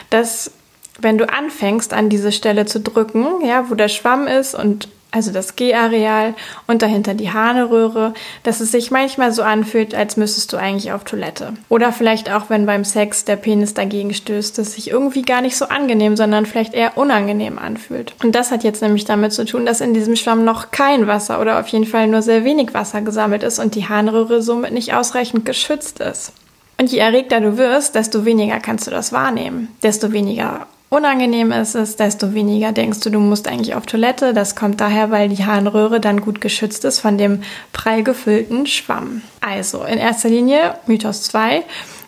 dass 0.10 0.52
wenn 1.00 1.18
du 1.18 1.30
anfängst 1.30 1.94
an 1.94 2.10
diese 2.10 2.32
Stelle 2.32 2.66
zu 2.66 2.80
drücken, 2.80 3.46
ja, 3.46 3.70
wo 3.70 3.76
der 3.76 3.88
Schwamm 3.88 4.28
ist 4.28 4.56
und 4.56 4.90
also 5.12 5.32
das 5.32 5.56
G-Areal 5.56 6.36
und 6.68 6.82
dahinter 6.82 7.16
die 7.16 7.32
Harnröhre, 7.32 8.14
dass 8.44 8.60
es 8.60 8.72
sich 8.72 8.92
manchmal 8.92 9.32
so 9.32 9.42
anfühlt, 9.42 9.96
als 9.96 10.18
müsstest 10.18 10.54
du 10.54 10.58
eigentlich 10.58 10.92
auf 10.92 11.04
Toilette. 11.04 11.54
Oder 11.68 11.92
vielleicht 11.92 12.32
auch, 12.32 12.50
wenn 12.50 12.68
beim 12.68 12.86
Sex 12.86 13.26
der 13.26 13.36
Penis 13.36 13.74
dagegen 13.74 14.14
stößt, 14.14 14.58
dass 14.58 14.74
sich 14.74 14.92
irgendwie 14.92 15.24
gar 15.24 15.42
nicht 15.42 15.58
so 15.58 15.66
angenehm, 15.66 16.16
sondern 16.16 16.46
vielleicht 16.46 16.76
eher 16.76 16.98
unangenehm 16.98 17.58
anfühlt. 17.58 18.14
Und 18.24 18.36
das 18.36 18.52
hat 18.52 18.64
jetzt 18.64 18.82
nämlich 18.84 19.06
damit 19.06 19.34
zu 19.34 19.46
tun, 19.46 19.66
dass 19.66 19.82
in 19.82 19.96
diesem 19.96 20.16
Schwamm 20.16 20.46
noch 20.46 20.70
kein 20.70 21.08
Wasser 21.08 21.42
oder 21.42 21.60
auf 21.60 21.68
jeden 21.70 21.86
Fall 21.86 22.08
nur 22.08 22.22
sehr 22.22 22.44
wenig 22.44 22.74
Wasser 22.76 23.02
gesammelt 23.02 23.42
ist 23.42 23.58
und 23.58 23.74
die 23.74 23.90
Harnröhre 23.90 24.44
somit 24.44 24.74
nicht 24.74 24.94
ausreichend 24.94 25.44
geschützt 25.44 26.00
ist. 26.02 26.34
Und 26.80 26.92
je 26.92 27.00
erregter 27.00 27.42
du 27.42 27.58
wirst, 27.58 27.96
desto 27.96 28.26
weniger 28.26 28.60
kannst 28.60 28.88
du 28.88 28.92
das 28.92 29.12
wahrnehmen. 29.12 29.68
Desto 29.84 30.14
weniger 30.14 30.68
unangenehm 30.90 31.52
ist 31.52 31.76
es, 31.76 31.96
desto 31.96 32.34
weniger 32.34 32.72
denkst 32.72 33.00
du, 33.02 33.10
du 33.10 33.20
musst 33.20 33.48
eigentlich 33.48 33.76
auf 33.76 33.86
Toilette. 33.86 34.34
Das 34.34 34.56
kommt 34.56 34.82
daher, 34.82 35.12
weil 35.12 35.30
die 35.30 35.46
Harnröhre 35.46 36.00
dann 36.00 36.22
gut 36.22 36.42
geschützt 36.42 36.86
ist 36.86 37.00
von 37.00 37.18
dem 37.18 37.42
prall 37.72 38.04
gefüllten 38.04 38.66
Schwamm. 38.66 39.22
Also, 39.42 39.84
in 39.84 39.98
erster 39.98 40.30
Linie, 40.30 40.76
Mythos 40.86 41.24
2, 41.24 41.64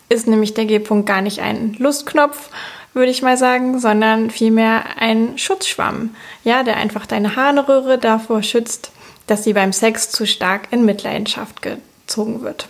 ist 0.08 0.26
nämlich 0.26 0.54
der 0.54 0.66
G-Punkt 0.66 1.06
gar 1.06 1.22
nicht 1.22 1.40
ein 1.40 1.74
Lustknopf, 1.78 2.50
würde 2.94 3.10
ich 3.10 3.22
mal 3.22 3.38
sagen, 3.38 3.78
sondern 3.78 4.30
vielmehr 4.30 4.84
ein 4.98 5.38
Schutzschwamm. 5.38 6.14
Ja, 6.44 6.62
der 6.62 6.76
einfach 6.76 7.06
deine 7.06 7.36
Harnröhre 7.36 7.98
davor 7.98 8.42
schützt, 8.42 8.92
dass 9.26 9.44
sie 9.44 9.54
beim 9.54 9.72
Sex 9.72 10.10
zu 10.10 10.26
stark 10.26 10.68
in 10.70 10.84
Mitleidenschaft 10.84 11.62
gezogen 11.62 12.42
wird. 12.42 12.68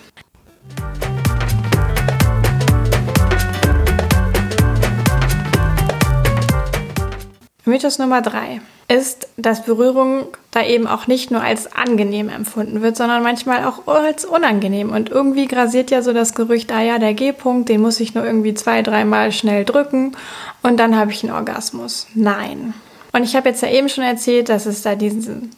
Mythos 7.73 7.99
Nummer 7.99 8.21
drei 8.21 8.61
ist, 8.87 9.29
dass 9.39 9.65
Berührung 9.65 10.27
da 10.51 10.63
eben 10.63 10.87
auch 10.87 11.07
nicht 11.07 11.31
nur 11.31 11.41
als 11.41 11.73
angenehm 11.73 12.29
empfunden 12.29 12.83
wird, 12.83 12.99
sondern 12.99 13.23
manchmal 13.23 13.65
auch 13.65 13.87
als 13.87 14.27
unangenehm. 14.27 14.91
Und 14.91 15.09
irgendwie 15.09 15.47
grasiert 15.47 15.91
ja 15.91 16.03
so 16.03 16.13
das 16.13 16.35
Gerücht, 16.35 16.71
ah 16.71 16.83
ja, 16.83 16.99
der 16.99 17.15
G-Punkt, 17.15 17.71
den 17.71 17.81
muss 17.81 17.99
ich 17.99 18.15
nur 18.15 18.27
irgendwie 18.27 18.53
zwei, 18.53 18.83
dreimal 18.83 19.33
schnell 19.33 19.65
drücken 19.65 20.13
und 20.63 20.79
dann 20.79 20.97
habe 20.97 21.13
ich 21.13 21.23
einen 21.25 21.33
Orgasmus. 21.33 22.09
Nein. 22.15 22.75
Und 23.13 23.23
ich 23.25 23.35
habe 23.37 23.49
jetzt 23.49 23.63
ja 23.63 23.71
eben 23.71 23.89
schon 23.89 24.05
erzählt, 24.05 24.51
dass 24.51 24.67
es 24.67 24.83
da 24.83 24.95
diesen 24.95 25.51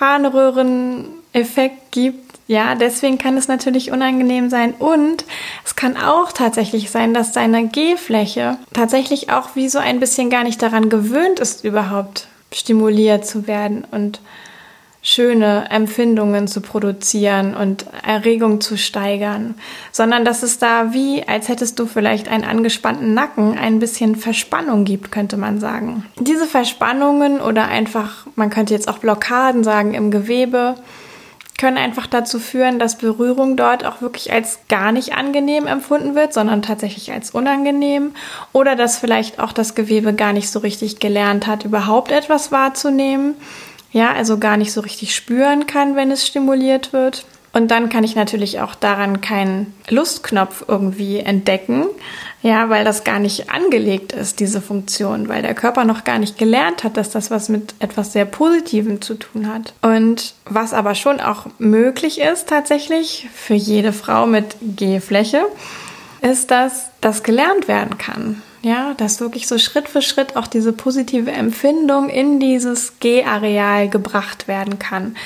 Harnröhren-Effekt 0.00 1.92
gibt, 1.92 2.27
ja, 2.48 2.74
deswegen 2.74 3.18
kann 3.18 3.36
es 3.36 3.46
natürlich 3.46 3.92
unangenehm 3.92 4.48
sein 4.48 4.72
und 4.72 5.26
es 5.66 5.76
kann 5.76 5.98
auch 5.98 6.32
tatsächlich 6.32 6.90
sein, 6.90 7.12
dass 7.12 7.32
deine 7.32 7.68
G-Fläche 7.68 8.56
tatsächlich 8.72 9.30
auch 9.30 9.54
wie 9.54 9.68
so 9.68 9.78
ein 9.78 10.00
bisschen 10.00 10.30
gar 10.30 10.44
nicht 10.44 10.62
daran 10.62 10.88
gewöhnt 10.88 11.40
ist, 11.40 11.62
überhaupt 11.62 12.26
stimuliert 12.50 13.26
zu 13.26 13.46
werden 13.46 13.86
und 13.90 14.20
schöne 15.02 15.66
Empfindungen 15.70 16.48
zu 16.48 16.62
produzieren 16.62 17.54
und 17.54 17.84
Erregung 18.02 18.62
zu 18.62 18.78
steigern, 18.78 19.54
sondern 19.92 20.24
dass 20.24 20.42
es 20.42 20.58
da 20.58 20.94
wie, 20.94 21.22
als 21.28 21.48
hättest 21.48 21.78
du 21.78 21.84
vielleicht 21.84 22.28
einen 22.28 22.44
angespannten 22.44 23.12
Nacken, 23.12 23.58
ein 23.58 23.78
bisschen 23.78 24.16
Verspannung 24.16 24.86
gibt, 24.86 25.12
könnte 25.12 25.36
man 25.36 25.60
sagen. 25.60 26.06
Diese 26.18 26.46
Verspannungen 26.46 27.42
oder 27.42 27.68
einfach, 27.68 28.26
man 28.36 28.48
könnte 28.48 28.72
jetzt 28.72 28.88
auch 28.88 28.98
Blockaden 28.98 29.64
sagen 29.64 29.92
im 29.92 30.10
Gewebe, 30.10 30.76
können 31.58 31.76
einfach 31.76 32.06
dazu 32.06 32.38
führen, 32.38 32.78
dass 32.78 32.96
Berührung 32.96 33.56
dort 33.56 33.84
auch 33.84 34.00
wirklich 34.00 34.32
als 34.32 34.60
gar 34.68 34.92
nicht 34.92 35.14
angenehm 35.14 35.66
empfunden 35.66 36.14
wird, 36.14 36.32
sondern 36.32 36.62
tatsächlich 36.62 37.12
als 37.12 37.32
unangenehm 37.32 38.14
oder 38.52 38.76
dass 38.76 38.98
vielleicht 38.98 39.40
auch 39.40 39.52
das 39.52 39.74
Gewebe 39.74 40.14
gar 40.14 40.32
nicht 40.32 40.50
so 40.50 40.60
richtig 40.60 41.00
gelernt 41.00 41.46
hat, 41.46 41.64
überhaupt 41.64 42.12
etwas 42.12 42.52
wahrzunehmen. 42.52 43.34
Ja, 43.90 44.12
also 44.12 44.38
gar 44.38 44.56
nicht 44.56 44.72
so 44.72 44.80
richtig 44.80 45.14
spüren 45.14 45.66
kann, 45.66 45.96
wenn 45.96 46.10
es 46.10 46.26
stimuliert 46.26 46.92
wird. 46.92 47.24
Und 47.52 47.70
dann 47.70 47.88
kann 47.88 48.04
ich 48.04 48.14
natürlich 48.14 48.60
auch 48.60 48.74
daran 48.74 49.20
keinen 49.20 49.74
Lustknopf 49.88 50.64
irgendwie 50.68 51.18
entdecken, 51.18 51.86
ja, 52.40 52.68
weil 52.68 52.84
das 52.84 53.02
gar 53.02 53.18
nicht 53.18 53.50
angelegt 53.50 54.12
ist, 54.12 54.38
diese 54.38 54.60
Funktion, 54.60 55.28
weil 55.28 55.42
der 55.42 55.54
Körper 55.54 55.84
noch 55.84 56.04
gar 56.04 56.18
nicht 56.18 56.38
gelernt 56.38 56.84
hat, 56.84 56.96
dass 56.96 57.10
das 57.10 57.30
was 57.30 57.48
mit 57.48 57.74
etwas 57.80 58.12
sehr 58.12 58.26
Positivem 58.26 59.00
zu 59.00 59.14
tun 59.14 59.52
hat. 59.52 59.72
Und 59.82 60.34
was 60.44 60.72
aber 60.72 60.94
schon 60.94 61.20
auch 61.20 61.46
möglich 61.58 62.20
ist 62.20 62.48
tatsächlich 62.48 63.28
für 63.34 63.54
jede 63.54 63.92
Frau 63.92 64.26
mit 64.26 64.56
G-Fläche, 64.60 65.42
ist, 66.20 66.50
dass 66.50 66.90
das 67.00 67.22
gelernt 67.22 67.66
werden 67.66 67.98
kann. 67.98 68.42
Ja, 68.62 68.94
dass 68.96 69.20
wirklich 69.20 69.46
so 69.46 69.56
Schritt 69.56 69.88
für 69.88 70.02
Schritt 70.02 70.36
auch 70.36 70.48
diese 70.48 70.72
positive 70.72 71.30
Empfindung 71.30 72.08
in 72.08 72.40
dieses 72.40 72.98
G-Areal 72.98 73.88
gebracht 73.88 74.48
werden 74.48 74.80
kann. 74.80 75.16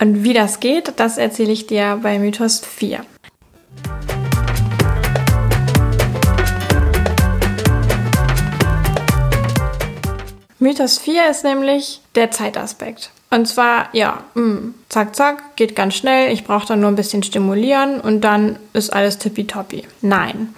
Und 0.00 0.22
wie 0.22 0.34
das 0.34 0.60
geht, 0.60 0.92
das 0.96 1.18
erzähle 1.18 1.52
ich 1.52 1.66
dir 1.66 1.98
bei 2.00 2.18
Mythos 2.18 2.60
4. 2.60 3.04
Mythos 10.64 10.96
4 10.96 11.28
ist 11.28 11.44
nämlich 11.44 12.00
der 12.14 12.30
Zeitaspekt. 12.30 13.10
Und 13.28 13.46
zwar, 13.46 13.90
ja, 13.92 14.22
mh, 14.32 14.42
hm, 14.42 14.74
zack, 14.88 15.14
zack, 15.14 15.56
geht 15.56 15.76
ganz 15.76 15.94
schnell. 15.94 16.32
Ich 16.32 16.44
brauche 16.44 16.66
dann 16.66 16.80
nur 16.80 16.88
ein 16.88 16.96
bisschen 16.96 17.22
stimulieren 17.22 18.00
und 18.00 18.22
dann 18.22 18.58
ist 18.72 18.90
alles 18.90 19.18
tippitoppi. 19.18 19.84
Nein. 20.00 20.54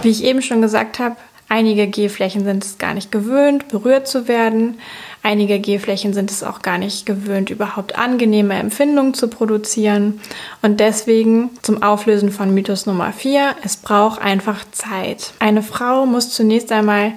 Wie 0.00 0.08
ich 0.08 0.24
eben 0.24 0.40
schon 0.40 0.62
gesagt 0.62 0.98
habe, 0.98 1.16
einige 1.50 1.86
G-Flächen 1.88 2.46
sind 2.46 2.64
es 2.64 2.78
gar 2.78 2.94
nicht 2.94 3.12
gewöhnt, 3.12 3.68
berührt 3.68 4.08
zu 4.08 4.28
werden. 4.28 4.78
Einige 5.22 5.58
G-Flächen 5.58 6.14
sind 6.14 6.30
es 6.30 6.42
auch 6.42 6.62
gar 6.62 6.78
nicht 6.78 7.04
gewöhnt, 7.04 7.50
überhaupt 7.50 7.98
angenehme 7.98 8.54
Empfindungen 8.54 9.12
zu 9.12 9.28
produzieren. 9.28 10.22
Und 10.62 10.80
deswegen 10.80 11.50
zum 11.60 11.82
Auflösen 11.82 12.32
von 12.32 12.54
Mythos 12.54 12.86
Nummer 12.86 13.12
4, 13.12 13.56
es 13.62 13.76
braucht 13.76 14.22
einfach 14.22 14.64
Zeit. 14.72 15.34
Eine 15.38 15.62
Frau 15.62 16.06
muss 16.06 16.30
zunächst 16.30 16.72
einmal 16.72 17.12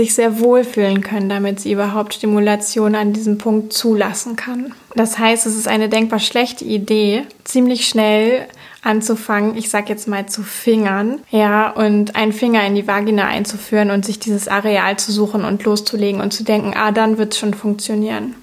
sich 0.00 0.14
sehr 0.14 0.40
wohlfühlen 0.40 1.02
können, 1.02 1.28
damit 1.28 1.60
sie 1.60 1.72
überhaupt 1.72 2.14
Stimulation 2.14 2.94
an 2.94 3.12
diesem 3.12 3.36
Punkt 3.36 3.74
zulassen 3.74 4.34
kann. 4.34 4.74
Das 4.94 5.18
heißt, 5.18 5.46
es 5.46 5.56
ist 5.56 5.68
eine 5.68 5.90
denkbar 5.90 6.20
schlechte 6.20 6.64
Idee, 6.64 7.24
ziemlich 7.44 7.86
schnell 7.86 8.46
anzufangen, 8.82 9.58
ich 9.58 9.68
sag 9.68 9.90
jetzt 9.90 10.08
mal 10.08 10.24
zu 10.24 10.42
fingern, 10.42 11.20
ja, 11.30 11.68
und 11.68 12.16
einen 12.16 12.32
Finger 12.32 12.66
in 12.66 12.74
die 12.74 12.86
Vagina 12.86 13.26
einzuführen 13.26 13.90
und 13.90 14.06
sich 14.06 14.18
dieses 14.18 14.48
Areal 14.48 14.98
zu 14.98 15.12
suchen 15.12 15.44
und 15.44 15.64
loszulegen 15.64 16.22
und 16.22 16.32
zu 16.32 16.44
denken, 16.44 16.72
ah, 16.74 16.92
dann 16.92 17.18
wird 17.18 17.34
es 17.34 17.38
schon 17.38 17.52
funktionieren. 17.52 18.36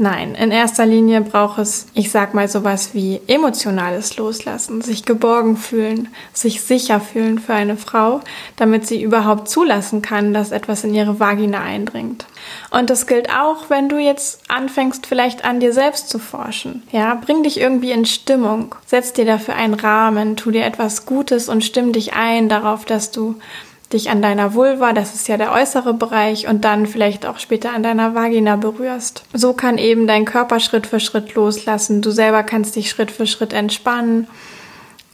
Nein, 0.00 0.36
in 0.36 0.52
erster 0.52 0.86
Linie 0.86 1.20
braucht 1.22 1.58
es, 1.58 1.88
ich 1.92 2.12
sag 2.12 2.32
mal, 2.32 2.46
sowas 2.46 2.90
wie 2.94 3.20
emotionales 3.26 4.16
Loslassen, 4.16 4.80
sich 4.80 5.04
geborgen 5.04 5.56
fühlen, 5.56 6.08
sich 6.32 6.60
sicher 6.60 7.00
fühlen 7.00 7.40
für 7.40 7.54
eine 7.54 7.76
Frau, 7.76 8.20
damit 8.54 8.86
sie 8.86 9.02
überhaupt 9.02 9.48
zulassen 9.48 10.00
kann, 10.00 10.32
dass 10.32 10.52
etwas 10.52 10.84
in 10.84 10.94
ihre 10.94 11.18
Vagina 11.18 11.60
eindringt. 11.60 12.26
Und 12.70 12.90
das 12.90 13.08
gilt 13.08 13.28
auch, 13.30 13.70
wenn 13.70 13.88
du 13.88 13.98
jetzt 13.98 14.42
anfängst, 14.48 15.04
vielleicht 15.04 15.44
an 15.44 15.58
dir 15.58 15.72
selbst 15.72 16.08
zu 16.08 16.20
forschen. 16.20 16.84
Ja, 16.92 17.16
bring 17.16 17.42
dich 17.42 17.58
irgendwie 17.58 17.90
in 17.90 18.04
Stimmung, 18.04 18.76
setz 18.86 19.12
dir 19.12 19.24
dafür 19.24 19.56
einen 19.56 19.74
Rahmen, 19.74 20.36
tu 20.36 20.52
dir 20.52 20.64
etwas 20.64 21.06
Gutes 21.06 21.48
und 21.48 21.64
stimm 21.64 21.92
dich 21.92 22.14
ein 22.14 22.48
darauf, 22.48 22.84
dass 22.84 23.10
du 23.10 23.34
dich 23.92 24.10
an 24.10 24.20
deiner 24.22 24.54
Vulva, 24.54 24.92
das 24.92 25.14
ist 25.14 25.28
ja 25.28 25.36
der 25.36 25.52
äußere 25.52 25.94
Bereich, 25.94 26.46
und 26.46 26.64
dann 26.64 26.86
vielleicht 26.86 27.26
auch 27.26 27.38
später 27.38 27.72
an 27.72 27.82
deiner 27.82 28.14
Vagina 28.14 28.56
berührst. 28.56 29.24
So 29.32 29.52
kann 29.52 29.78
eben 29.78 30.06
dein 30.06 30.24
Körper 30.24 30.60
Schritt 30.60 30.86
für 30.86 31.00
Schritt 31.00 31.34
loslassen. 31.34 32.02
Du 32.02 32.10
selber 32.10 32.42
kannst 32.42 32.76
dich 32.76 32.90
Schritt 32.90 33.10
für 33.10 33.26
Schritt 33.26 33.52
entspannen 33.52 34.28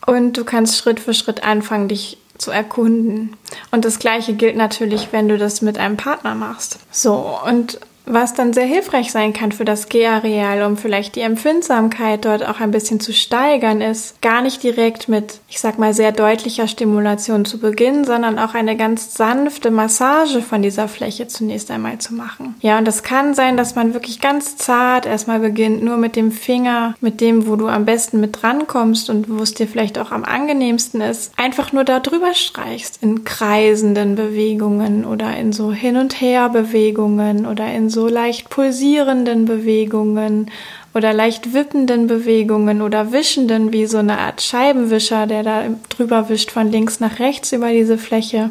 und 0.06 0.36
du 0.36 0.44
kannst 0.44 0.76
Schritt 0.76 1.00
für 1.00 1.14
Schritt 1.14 1.44
anfangen, 1.44 1.88
dich 1.88 2.18
zu 2.38 2.50
erkunden. 2.50 3.36
Und 3.70 3.84
das 3.84 3.98
gleiche 3.98 4.34
gilt 4.34 4.56
natürlich, 4.56 5.08
wenn 5.12 5.28
du 5.28 5.38
das 5.38 5.62
mit 5.62 5.78
einem 5.78 5.96
Partner 5.96 6.34
machst. 6.34 6.78
So, 6.90 7.38
und 7.46 7.78
was 8.06 8.34
dann 8.34 8.52
sehr 8.52 8.66
hilfreich 8.66 9.12
sein 9.12 9.32
kann 9.32 9.52
für 9.52 9.64
das 9.64 9.88
G-Areal, 9.88 10.62
um 10.64 10.76
vielleicht 10.76 11.16
die 11.16 11.20
Empfindsamkeit 11.20 12.24
dort 12.24 12.46
auch 12.46 12.60
ein 12.60 12.70
bisschen 12.70 13.00
zu 13.00 13.12
steigern, 13.12 13.80
ist 13.80 14.20
gar 14.20 14.42
nicht 14.42 14.62
direkt 14.62 15.08
mit, 15.08 15.40
ich 15.48 15.60
sag 15.60 15.78
mal, 15.78 15.94
sehr 15.94 16.12
deutlicher 16.12 16.68
Stimulation 16.68 17.44
zu 17.44 17.58
beginnen, 17.58 18.04
sondern 18.04 18.38
auch 18.38 18.54
eine 18.54 18.76
ganz 18.76 19.14
sanfte 19.14 19.70
Massage 19.70 20.42
von 20.42 20.60
dieser 20.60 20.88
Fläche 20.88 21.28
zunächst 21.28 21.70
einmal 21.70 21.98
zu 21.98 22.14
machen. 22.14 22.54
Ja, 22.60 22.78
und 22.78 22.86
das 22.86 23.02
kann 23.02 23.34
sein, 23.34 23.56
dass 23.56 23.74
man 23.74 23.94
wirklich 23.94 24.20
ganz 24.20 24.56
zart 24.56 25.06
erstmal 25.06 25.40
beginnt, 25.40 25.82
nur 25.82 25.96
mit 25.96 26.16
dem 26.16 26.30
Finger, 26.30 26.94
mit 27.00 27.20
dem, 27.20 27.46
wo 27.46 27.56
du 27.56 27.68
am 27.68 27.86
besten 27.86 28.20
mit 28.20 28.42
drankommst 28.42 29.08
und 29.08 29.30
wo 29.30 29.42
es 29.42 29.54
dir 29.54 29.66
vielleicht 29.66 29.98
auch 29.98 30.12
am 30.12 30.24
angenehmsten 30.24 31.00
ist, 31.00 31.32
einfach 31.38 31.72
nur 31.72 31.84
da 31.84 32.00
drüber 32.00 32.34
streichst 32.34 33.02
in 33.02 33.24
kreisenden 33.24 34.14
Bewegungen 34.14 35.06
oder 35.06 35.34
in 35.36 35.52
so 35.52 35.72
Hin- 35.72 35.96
und 35.96 36.20
Her-Bewegungen 36.20 37.46
oder 37.46 37.72
in 37.72 37.93
so 37.94 38.08
leicht 38.08 38.50
pulsierenden 38.50 39.46
Bewegungen 39.46 40.50
oder 40.92 41.12
leicht 41.12 41.54
wippenden 41.54 42.06
Bewegungen 42.06 42.82
oder 42.82 43.12
wischenden 43.12 43.72
wie 43.72 43.86
so 43.86 43.98
eine 43.98 44.18
Art 44.18 44.42
Scheibenwischer, 44.42 45.26
der 45.26 45.42
da 45.42 45.62
drüber 45.88 46.28
wischt 46.28 46.50
von 46.50 46.70
links 46.70 47.00
nach 47.00 47.18
rechts 47.18 47.52
über 47.52 47.70
diese 47.70 47.96
Fläche. 47.96 48.50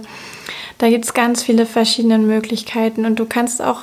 Da 0.78 0.90
gibt 0.90 1.06
es 1.06 1.14
ganz 1.14 1.44
viele 1.44 1.66
verschiedene 1.66 2.18
Möglichkeiten 2.18 3.06
und 3.06 3.20
du 3.20 3.26
kannst 3.26 3.62
auch 3.62 3.82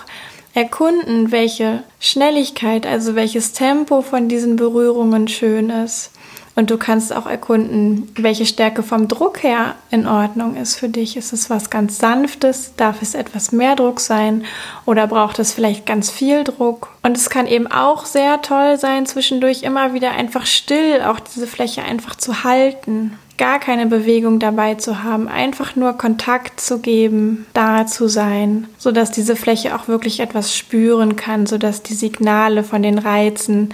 erkunden, 0.55 1.31
welche 1.31 1.85
Schnelligkeit, 2.01 2.87
also 2.87 3.15
welches 3.15 3.53
Tempo 3.53 4.03
von 4.03 4.29
diesen 4.29 4.57
Berührungen 4.57 5.29
schön 5.29 5.71
ist. 5.71 6.11
Und 6.57 6.71
du 6.71 6.79
kannst 6.79 7.15
auch 7.15 7.27
erkunden, 7.27 8.09
welche 8.17 8.45
Stärke 8.45 8.83
vom 8.83 9.09
Druck 9.09 9.43
her 9.43 9.77
in 9.91 10.07
Ordnung 10.07 10.57
ist 10.57 10.77
für 10.77 10.89
dich. 10.89 11.17
Ist 11.17 11.33
es 11.33 11.49
was 11.49 11.71
ganz 11.71 11.99
Sanftes? 11.99 12.73
Darf 12.77 13.03
es 13.03 13.15
etwas 13.15 13.53
mehr 13.53 13.77
Druck 13.77 14.01
sein? 14.01 14.45
Oder 14.85 15.07
braucht 15.07 15.39
es 15.39 15.53
vielleicht 15.53 15.87
ganz 15.87 16.11
viel 16.11 16.45
Druck? 16.45 16.89
Und 17.03 17.17
es 17.17 17.31
kann 17.31 17.47
eben 17.47 17.67
auch 17.67 18.05
sehr 18.05 18.43
toll 18.43 18.79
sein, 18.79 19.07
zwischendurch 19.07 19.63
immer 19.63 19.95
wieder 19.95 20.11
einfach 20.11 20.45
still 20.45 21.03
auch 21.03 21.21
diese 21.21 21.47
Fläche 21.47 21.83
einfach 21.83 22.17
zu 22.17 22.45
halten 22.45 23.17
gar 23.41 23.59
keine 23.59 23.87
Bewegung 23.87 24.39
dabei 24.39 24.75
zu 24.75 25.03
haben, 25.03 25.27
einfach 25.27 25.75
nur 25.75 25.95
Kontakt 25.95 26.61
zu 26.61 26.79
geben, 26.79 27.47
da 27.55 27.87
zu 27.87 28.07
sein, 28.07 28.69
so 28.77 28.93
dass 28.93 29.13
diese 29.13 29.35
Fläche 29.35 29.75
auch 29.75 29.89
wirklich 29.89 30.21
etwas 30.21 30.55
spüren 30.55 31.17
kann, 31.17 31.47
so 31.47 31.57
dass 31.57 31.83
die 31.83 31.95
Signale 31.95 32.63
von 32.65 32.83
den 32.83 32.99
Reizen 32.99 33.71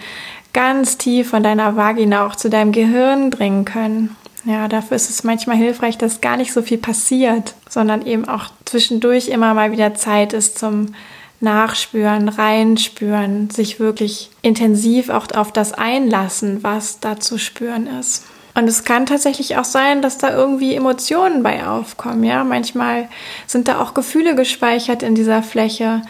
ganz 0.56 0.96
tief 0.96 1.28
von 1.28 1.42
deiner 1.42 1.76
Vagina 1.76 2.26
auch 2.26 2.34
zu 2.34 2.48
deinem 2.48 2.72
Gehirn 2.72 3.30
dringen 3.30 3.66
können. 3.66 4.16
Ja, 4.46 4.68
dafür 4.68 4.96
ist 4.96 5.10
es 5.10 5.22
manchmal 5.22 5.58
hilfreich, 5.58 5.98
dass 5.98 6.22
gar 6.22 6.38
nicht 6.38 6.54
so 6.54 6.62
viel 6.62 6.78
passiert, 6.78 7.54
sondern 7.68 8.06
eben 8.06 8.26
auch 8.26 8.46
zwischendurch 8.64 9.28
immer 9.28 9.52
mal 9.52 9.70
wieder 9.70 9.94
Zeit 9.94 10.32
ist 10.32 10.58
zum 10.58 10.94
Nachspüren, 11.40 12.30
reinspüren, 12.30 13.50
sich 13.50 13.80
wirklich 13.80 14.30
intensiv 14.40 15.10
auch 15.10 15.26
auf 15.34 15.52
das 15.52 15.74
einlassen, 15.74 16.62
was 16.62 17.00
da 17.00 17.20
zu 17.20 17.36
spüren 17.36 17.86
ist. 17.86 18.24
Und 18.56 18.66
es 18.66 18.84
kann 18.84 19.04
tatsächlich 19.04 19.58
auch 19.58 19.64
sein, 19.64 20.00
dass 20.00 20.16
da 20.16 20.34
irgendwie 20.34 20.74
Emotionen 20.74 21.42
bei 21.42 21.66
aufkommen. 21.66 22.24
Ja, 22.24 22.42
manchmal 22.42 23.10
sind 23.46 23.68
da 23.68 23.82
auch 23.82 23.92
Gefühle 23.92 24.34
gespeichert 24.34 25.02
in 25.02 25.14
dieser 25.14 25.42
Fläche. 25.42 26.00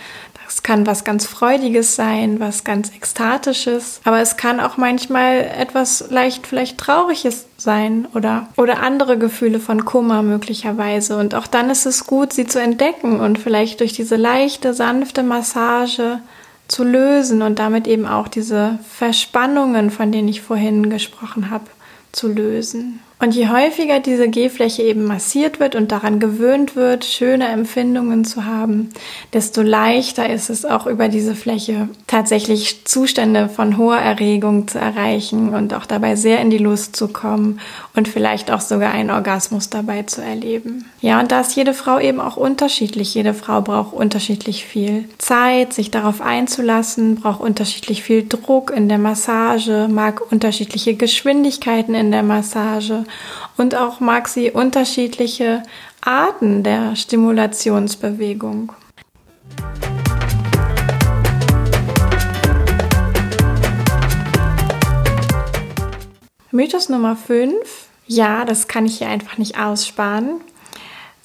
Es 0.48 0.62
kann 0.62 0.86
was 0.86 1.04
ganz 1.04 1.26
Freudiges 1.26 1.96
sein, 1.96 2.40
was 2.40 2.64
ganz 2.64 2.90
Ekstatisches, 2.94 4.00
aber 4.04 4.20
es 4.20 4.36
kann 4.36 4.60
auch 4.60 4.76
manchmal 4.76 5.38
etwas 5.38 6.06
leicht 6.10 6.46
vielleicht 6.46 6.78
Trauriges 6.78 7.46
sein 7.56 8.06
oder, 8.14 8.48
oder 8.56 8.82
andere 8.82 9.18
Gefühle 9.18 9.60
von 9.60 9.84
Kummer 9.84 10.22
möglicherweise. 10.22 11.16
Und 11.16 11.34
auch 11.34 11.46
dann 11.46 11.70
ist 11.70 11.86
es 11.86 12.06
gut, 12.06 12.32
sie 12.32 12.46
zu 12.46 12.60
entdecken 12.60 13.20
und 13.20 13.38
vielleicht 13.38 13.80
durch 13.80 13.92
diese 13.92 14.16
leichte, 14.16 14.74
sanfte 14.74 15.22
Massage 15.22 16.20
zu 16.68 16.84
lösen 16.84 17.42
und 17.42 17.58
damit 17.58 17.86
eben 17.86 18.06
auch 18.06 18.28
diese 18.28 18.78
Verspannungen, 18.88 19.90
von 19.90 20.12
denen 20.12 20.28
ich 20.28 20.42
vorhin 20.42 20.90
gesprochen 20.90 21.50
habe, 21.50 21.64
zu 22.12 22.28
lösen. 22.28 23.00
Und 23.18 23.34
je 23.34 23.48
häufiger 23.48 23.98
diese 23.98 24.28
Gehfläche 24.28 24.82
eben 24.82 25.04
massiert 25.04 25.58
wird 25.58 25.74
und 25.74 25.90
daran 25.90 26.20
gewöhnt 26.20 26.76
wird, 26.76 27.06
schöne 27.06 27.48
Empfindungen 27.48 28.26
zu 28.26 28.44
haben, 28.44 28.90
desto 29.32 29.62
leichter 29.62 30.28
ist 30.28 30.50
es 30.50 30.66
auch 30.66 30.86
über 30.86 31.08
diese 31.08 31.34
Fläche 31.34 31.88
tatsächlich 32.06 32.84
Zustände 32.84 33.48
von 33.48 33.78
hoher 33.78 33.96
Erregung 33.96 34.68
zu 34.68 34.78
erreichen 34.78 35.54
und 35.54 35.72
auch 35.72 35.86
dabei 35.86 36.14
sehr 36.14 36.40
in 36.40 36.50
die 36.50 36.58
Lust 36.58 36.94
zu 36.94 37.08
kommen 37.08 37.58
und 37.94 38.06
vielleicht 38.06 38.50
auch 38.50 38.60
sogar 38.60 38.92
einen 38.92 39.10
Orgasmus 39.10 39.70
dabei 39.70 40.02
zu 40.02 40.20
erleben. 40.20 40.84
Ja, 41.00 41.18
und 41.18 41.32
da 41.32 41.40
ist 41.40 41.56
jede 41.56 41.72
Frau 41.72 41.98
eben 41.98 42.20
auch 42.20 42.36
unterschiedlich. 42.36 43.14
Jede 43.14 43.32
Frau 43.32 43.62
braucht 43.62 43.94
unterschiedlich 43.94 44.66
viel 44.66 45.08
Zeit, 45.16 45.72
sich 45.72 45.90
darauf 45.90 46.20
einzulassen, 46.20 47.14
braucht 47.16 47.40
unterschiedlich 47.40 48.02
viel 48.02 48.28
Druck 48.28 48.70
in 48.76 48.90
der 48.90 48.98
Massage, 48.98 49.88
mag 49.90 50.20
unterschiedliche 50.30 50.94
Geschwindigkeiten 50.96 51.94
in 51.94 52.10
der 52.10 52.22
Massage 52.22 53.05
und 53.56 53.74
auch 53.74 54.00
mag 54.00 54.28
sie 54.28 54.50
unterschiedliche 54.50 55.62
Arten 56.00 56.62
der 56.62 56.96
Stimulationsbewegung. 56.96 58.72
Mythos 66.50 66.88
Nummer 66.88 67.16
5. 67.16 67.54
Ja, 68.06 68.44
das 68.44 68.68
kann 68.68 68.86
ich 68.86 68.98
hier 68.98 69.08
einfach 69.08 69.36
nicht 69.36 69.58
aussparen 69.58 70.40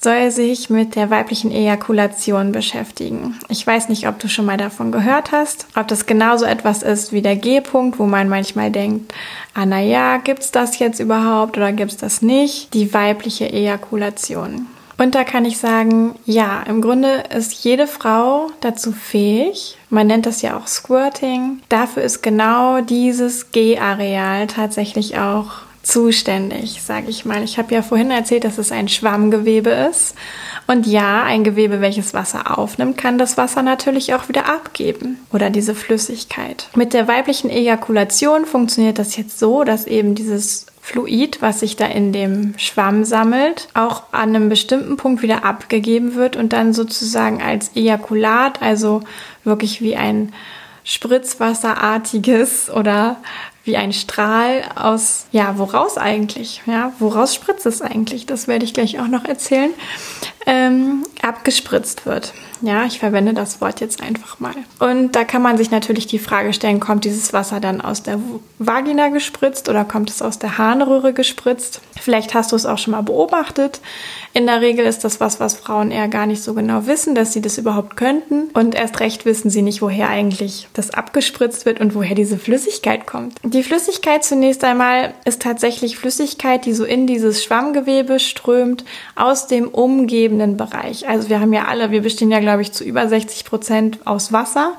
soll 0.02 0.30
sich 0.30 0.68
mit 0.68 0.96
der 0.96 1.10
weiblichen 1.10 1.52
Ejakulation 1.52 2.50
beschäftigen. 2.50 3.38
Ich 3.48 3.66
weiß 3.66 3.88
nicht, 3.88 4.08
ob 4.08 4.18
du 4.18 4.28
schon 4.28 4.46
mal 4.46 4.56
davon 4.56 4.90
gehört 4.90 5.30
hast, 5.30 5.66
ob 5.76 5.86
das 5.88 6.06
genauso 6.06 6.44
etwas 6.44 6.82
ist 6.82 7.12
wie 7.12 7.22
der 7.22 7.36
G-Punkt, 7.36 7.98
wo 7.98 8.06
man 8.06 8.28
manchmal 8.28 8.70
denkt, 8.70 9.12
ah 9.54 9.64
na 9.64 9.80
ja, 9.80 10.16
gibt's 10.16 10.50
das 10.50 10.78
jetzt 10.78 10.98
überhaupt 10.98 11.56
oder 11.56 11.72
gibt's 11.72 11.96
das 11.96 12.20
nicht? 12.20 12.74
Die 12.74 12.92
weibliche 12.92 13.52
Ejakulation. 13.52 14.66
Und 14.98 15.14
da 15.14 15.24
kann 15.24 15.44
ich 15.44 15.58
sagen, 15.58 16.14
ja, 16.26 16.62
im 16.62 16.80
Grunde 16.80 17.24
ist 17.36 17.64
jede 17.64 17.86
Frau 17.86 18.50
dazu 18.60 18.92
fähig, 18.92 19.76
man 19.88 20.06
nennt 20.06 20.26
das 20.26 20.42
ja 20.42 20.56
auch 20.56 20.66
Squirting, 20.66 21.60
dafür 21.68 22.02
ist 22.02 22.22
genau 22.22 22.82
dieses 22.82 23.50
G-Areal 23.50 24.46
tatsächlich 24.46 25.18
auch 25.18 25.62
zuständig, 25.82 26.80
sage 26.82 27.08
ich 27.08 27.24
mal. 27.24 27.42
Ich 27.42 27.58
habe 27.58 27.74
ja 27.74 27.82
vorhin 27.82 28.10
erzählt, 28.10 28.44
dass 28.44 28.58
es 28.58 28.72
ein 28.72 28.88
Schwammgewebe 28.88 29.70
ist. 29.70 30.14
Und 30.66 30.86
ja, 30.86 31.24
ein 31.24 31.42
Gewebe, 31.42 31.80
welches 31.80 32.14
Wasser 32.14 32.56
aufnimmt, 32.58 32.96
kann 32.96 33.18
das 33.18 33.36
Wasser 33.36 33.62
natürlich 33.62 34.14
auch 34.14 34.28
wieder 34.28 34.46
abgeben 34.46 35.18
oder 35.32 35.50
diese 35.50 35.74
Flüssigkeit. 35.74 36.68
Mit 36.76 36.94
der 36.94 37.08
weiblichen 37.08 37.50
Ejakulation 37.50 38.46
funktioniert 38.46 38.98
das 38.98 39.16
jetzt 39.16 39.38
so, 39.40 39.64
dass 39.64 39.86
eben 39.86 40.14
dieses 40.14 40.66
Fluid, 40.80 41.42
was 41.42 41.60
sich 41.60 41.76
da 41.76 41.86
in 41.86 42.12
dem 42.12 42.54
Schwamm 42.58 43.04
sammelt, 43.04 43.68
auch 43.74 44.04
an 44.12 44.34
einem 44.34 44.48
bestimmten 44.48 44.96
Punkt 44.96 45.22
wieder 45.22 45.44
abgegeben 45.44 46.14
wird 46.14 46.36
und 46.36 46.52
dann 46.52 46.72
sozusagen 46.72 47.42
als 47.42 47.70
Ejakulat, 47.76 48.62
also 48.62 49.02
wirklich 49.44 49.80
wie 49.80 49.96
ein 49.96 50.32
Spritzwasserartiges 50.84 52.70
oder 52.70 53.16
wie 53.64 53.76
ein 53.76 53.92
Strahl 53.92 54.62
aus, 54.74 55.26
ja, 55.30 55.58
woraus 55.58 55.96
eigentlich? 55.96 56.62
Ja, 56.66 56.92
woraus 56.98 57.34
spritzt 57.34 57.66
es 57.66 57.80
eigentlich? 57.80 58.26
Das 58.26 58.48
werde 58.48 58.64
ich 58.64 58.74
gleich 58.74 58.98
auch 58.98 59.08
noch 59.08 59.24
erzählen. 59.24 59.70
Ähm, 60.46 61.04
abgespritzt 61.22 62.04
wird. 62.06 62.32
Ja, 62.62 62.84
ich 62.84 63.00
verwende 63.00 63.34
das 63.34 63.60
Wort 63.60 63.80
jetzt 63.80 64.00
einfach 64.00 64.40
mal. 64.40 64.54
Und 64.78 65.16
da 65.16 65.24
kann 65.24 65.42
man 65.42 65.56
sich 65.56 65.70
natürlich 65.70 66.06
die 66.06 66.18
Frage 66.18 66.52
stellen, 66.52 66.80
kommt 66.80 67.04
dieses 67.04 67.32
Wasser 67.32 67.60
dann 67.60 67.80
aus 67.80 68.02
der 68.02 68.18
Vagina 68.58 69.08
gespritzt 69.08 69.68
oder 69.68 69.84
kommt 69.84 70.10
es 70.10 70.22
aus 70.22 70.38
der 70.38 70.58
Harnröhre 70.58 71.12
gespritzt? 71.12 71.80
Vielleicht 72.00 72.34
hast 72.34 72.52
du 72.52 72.56
es 72.56 72.66
auch 72.66 72.78
schon 72.78 72.92
mal 72.92 73.02
beobachtet. 73.02 73.80
In 74.34 74.46
der 74.46 74.60
Regel 74.60 74.86
ist 74.86 75.04
das 75.04 75.20
was, 75.20 75.40
was 75.40 75.54
Frauen 75.54 75.90
eher 75.90 76.08
gar 76.08 76.26
nicht 76.26 76.42
so 76.42 76.54
genau 76.54 76.86
wissen, 76.86 77.14
dass 77.14 77.32
sie 77.32 77.42
das 77.42 77.58
überhaupt 77.58 77.96
könnten. 77.96 78.44
Und 78.54 78.74
erst 78.74 79.00
recht 79.00 79.24
wissen 79.24 79.50
sie 79.50 79.62
nicht, 79.62 79.82
woher 79.82 80.08
eigentlich 80.08 80.68
das 80.72 80.90
abgespritzt 80.90 81.66
wird 81.66 81.80
und 81.80 81.94
woher 81.94 82.14
diese 82.14 82.38
Flüssigkeit 82.38 83.06
kommt. 83.06 83.38
Die 83.42 83.62
Flüssigkeit 83.62 84.24
zunächst 84.24 84.64
einmal 84.64 85.14
ist 85.24 85.42
tatsächlich 85.42 85.98
Flüssigkeit, 85.98 86.64
die 86.64 86.72
so 86.72 86.84
in 86.84 87.06
dieses 87.06 87.44
Schwammgewebe 87.44 88.18
strömt 88.18 88.84
aus 89.16 89.46
dem 89.46 89.68
umgebenden 89.68 90.56
Bereich. 90.56 91.08
Also 91.08 91.28
wir 91.28 91.40
haben 91.40 91.52
ja 91.52 91.66
alle, 91.66 91.90
wir 91.90 92.02
bestehen 92.02 92.30
ja, 92.30 92.40
glaube 92.40 92.51
ich, 92.60 92.72
zu 92.72 92.84
über 92.84 93.08
60 93.08 93.46
Prozent 93.46 93.98
aus 94.04 94.32
Wasser. 94.32 94.76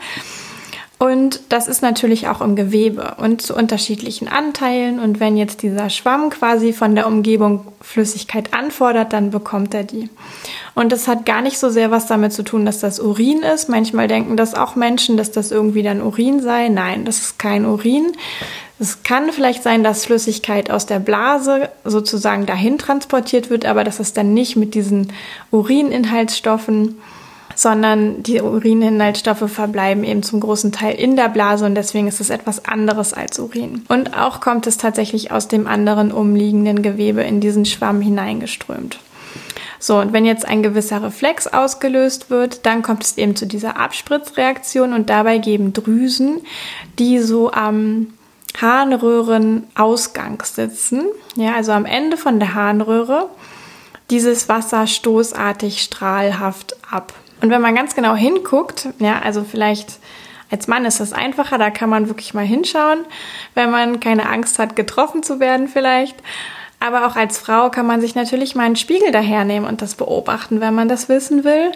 Und 1.00 1.42
das 1.50 1.68
ist 1.68 1.82
natürlich 1.82 2.30
auch 2.30 2.40
im 2.40 2.56
Gewebe 2.56 3.16
und 3.18 3.42
zu 3.42 3.56
unterschiedlichen 3.56 4.30
Anteilen. 4.30 5.00
Und 5.00 5.20
wenn 5.20 5.36
jetzt 5.36 5.62
dieser 5.62 5.90
Schwamm 5.90 6.30
quasi 6.30 6.72
von 6.72 6.96
der 6.96 7.08
Umgebung 7.08 7.66
Flüssigkeit 7.82 8.54
anfordert, 8.54 9.12
dann 9.12 9.30
bekommt 9.30 9.74
er 9.74 9.84
die. 9.84 10.08
Und 10.76 10.94
das 10.94 11.10
hat 11.10 11.26
gar 11.26 11.42
nicht 11.42 11.58
so 11.58 11.70
sehr 11.70 11.92
was 11.92 12.08
damit 12.08 12.32
zu 12.32 12.44
tun, 12.44 12.66
dass 12.66 12.80
das 12.80 13.02
Urin 13.02 13.42
ist. 13.42 13.68
Manchmal 13.68 14.08
denken 14.08 14.38
das 14.38 14.56
auch 14.56 14.78
Menschen, 14.78 15.18
dass 15.18 15.32
das 15.32 15.52
irgendwie 15.52 15.84
dann 15.84 16.02
Urin 16.02 16.40
sei. 16.40 16.70
Nein, 16.70 17.04
das 17.04 17.20
ist 17.20 17.40
kein 17.40 17.66
Urin. 17.66 18.14
Es 18.80 19.04
kann 19.04 19.32
vielleicht 19.34 19.62
sein, 19.62 19.84
dass 19.84 20.06
Flüssigkeit 20.06 20.72
aus 20.72 20.86
der 20.86 21.00
Blase 21.00 21.70
sozusagen 21.84 22.46
dahin 22.46 22.78
transportiert 22.78 23.50
wird, 23.50 23.66
aber 23.66 23.84
das 23.84 24.00
ist 24.00 24.16
dann 24.16 24.34
nicht 24.34 24.56
mit 24.56 24.74
diesen 24.74 25.12
Urininhaltsstoffen 25.52 26.98
sondern 27.64 28.22
die 28.22 28.42
Urininhaltsstoffe 28.42 29.50
verbleiben 29.50 30.04
eben 30.04 30.22
zum 30.22 30.40
großen 30.40 30.72
Teil 30.72 30.96
in 30.96 31.16
der 31.16 31.30
Blase 31.30 31.66
und 31.66 31.74
deswegen 31.74 32.08
ist 32.08 32.20
es 32.20 32.30
etwas 32.30 32.66
anderes 32.66 33.14
als 33.14 33.40
Urin. 33.40 33.86
Und 33.88 34.16
auch 34.16 34.42
kommt 34.42 34.68
es 34.68 34.78
tatsächlich 34.78 35.32
aus 35.32 35.48
dem 35.48 35.66
anderen 35.66 36.12
umliegenden 36.12 36.84
Gewebe 36.84 37.24
in 37.24 37.40
diesen 37.40 37.66
Schwamm 37.66 38.02
hineingeströmt. 38.02 39.00
So, 39.80 39.98
und 39.98 40.14
wenn 40.14 40.26
jetzt 40.26 40.46
ein 40.46 40.62
gewisser 40.62 41.02
Reflex 41.02 41.48
ausgelöst 41.48 42.30
wird, 42.30 42.66
dann 42.66 42.84
kommt 42.84 43.04
es 43.04 43.18
eben 43.18 43.36
zu 43.36 43.48
dieser 43.48 43.78
Abspritzreaktion 43.78 44.94
und 44.94 45.10
dabei 45.10 45.40
geben 45.40 45.74
Drüsen, 45.74 46.42
die 47.00 47.20
so 47.20 47.52
am 47.52 48.14
Harnröhrenausgang 48.62 50.44
sitzen, 50.44 51.06
ja, 51.36 51.56
also 51.56 51.72
am 51.72 51.86
Ende 51.86 52.18
von 52.18 52.40
der 52.40 52.54
Harnröhre, 52.54 53.30
dieses 54.10 54.48
Wasser 54.48 54.86
stoßartig 54.86 55.82
strahlhaft 55.82 56.76
ab. 56.92 57.14
Und 57.44 57.50
wenn 57.50 57.62
man 57.62 57.76
ganz 57.76 57.94
genau 57.94 58.16
hinguckt, 58.16 58.88
ja, 59.00 59.20
also 59.20 59.44
vielleicht 59.44 60.00
als 60.50 60.68
Mann 60.68 60.86
ist 60.86 61.02
das 61.02 61.12
einfacher, 61.12 61.58
da 61.58 61.72
kann 61.72 61.90
man 61.90 62.08
wirklich 62.08 62.34
mal 62.34 62.46
hinschauen, 62.46 63.00
wenn 63.54 63.70
man 63.70 64.00
keine 64.00 64.30
Angst 64.30 64.60
hat, 64.60 64.78
getroffen 64.78 65.24
zu 65.24 65.42
werden 65.42 65.68
vielleicht. 65.68 66.16
Aber 66.80 67.06
auch 67.06 67.18
als 67.18 67.38
Frau 67.38 67.70
kann 67.70 67.86
man 67.86 68.00
sich 68.00 68.16
natürlich 68.16 68.56
mal 68.56 68.64
einen 68.64 68.78
Spiegel 68.78 69.12
dahernehmen 69.12 69.68
und 69.68 69.82
das 69.82 69.96
beobachten, 69.96 70.62
wenn 70.62 70.74
man 70.74 70.88
das 70.88 71.10
wissen 71.10 71.44
will, 71.44 71.74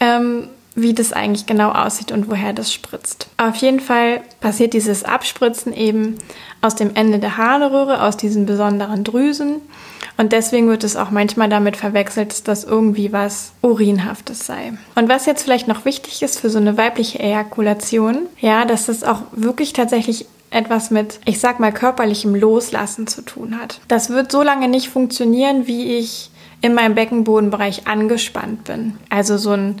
ähm, 0.00 0.48
wie 0.74 0.92
das 0.92 1.14
eigentlich 1.14 1.46
genau 1.46 1.70
aussieht 1.72 2.12
und 2.12 2.28
woher 2.28 2.52
das 2.52 2.70
spritzt. 2.70 3.28
Auf 3.38 3.56
jeden 3.56 3.80
Fall 3.80 4.20
passiert 4.42 4.74
dieses 4.74 5.04
Abspritzen 5.04 5.72
eben 5.72 6.18
aus 6.60 6.74
dem 6.74 6.94
Ende 6.94 7.20
der 7.20 7.38
Harnröhre, 7.38 8.02
aus 8.02 8.18
diesen 8.18 8.44
besonderen 8.44 9.02
Drüsen. 9.02 9.62
Und 10.20 10.32
deswegen 10.32 10.68
wird 10.68 10.84
es 10.84 10.96
auch 10.96 11.10
manchmal 11.10 11.48
damit 11.48 11.78
verwechselt, 11.78 12.30
dass 12.30 12.42
das 12.42 12.64
irgendwie 12.64 13.10
was 13.10 13.52
Urinhaftes 13.62 14.44
sei. 14.44 14.74
Und 14.94 15.08
was 15.08 15.24
jetzt 15.24 15.44
vielleicht 15.44 15.66
noch 15.66 15.86
wichtig 15.86 16.20
ist 16.20 16.38
für 16.38 16.50
so 16.50 16.58
eine 16.58 16.76
weibliche 16.76 17.20
Ejakulation, 17.20 18.26
ja, 18.38 18.66
dass 18.66 18.88
es 18.88 19.02
auch 19.02 19.22
wirklich 19.32 19.72
tatsächlich 19.72 20.26
etwas 20.50 20.90
mit, 20.90 21.20
ich 21.24 21.40
sag 21.40 21.58
mal, 21.58 21.72
körperlichem 21.72 22.34
Loslassen 22.34 23.06
zu 23.06 23.22
tun 23.22 23.58
hat. 23.58 23.80
Das 23.88 24.10
wird 24.10 24.30
so 24.30 24.42
lange 24.42 24.68
nicht 24.68 24.90
funktionieren, 24.90 25.66
wie 25.66 25.96
ich 25.96 26.30
in 26.60 26.74
meinem 26.74 26.94
Beckenbodenbereich 26.94 27.86
angespannt 27.86 28.64
bin. 28.64 28.98
Also 29.08 29.38
so 29.38 29.52
ein 29.52 29.80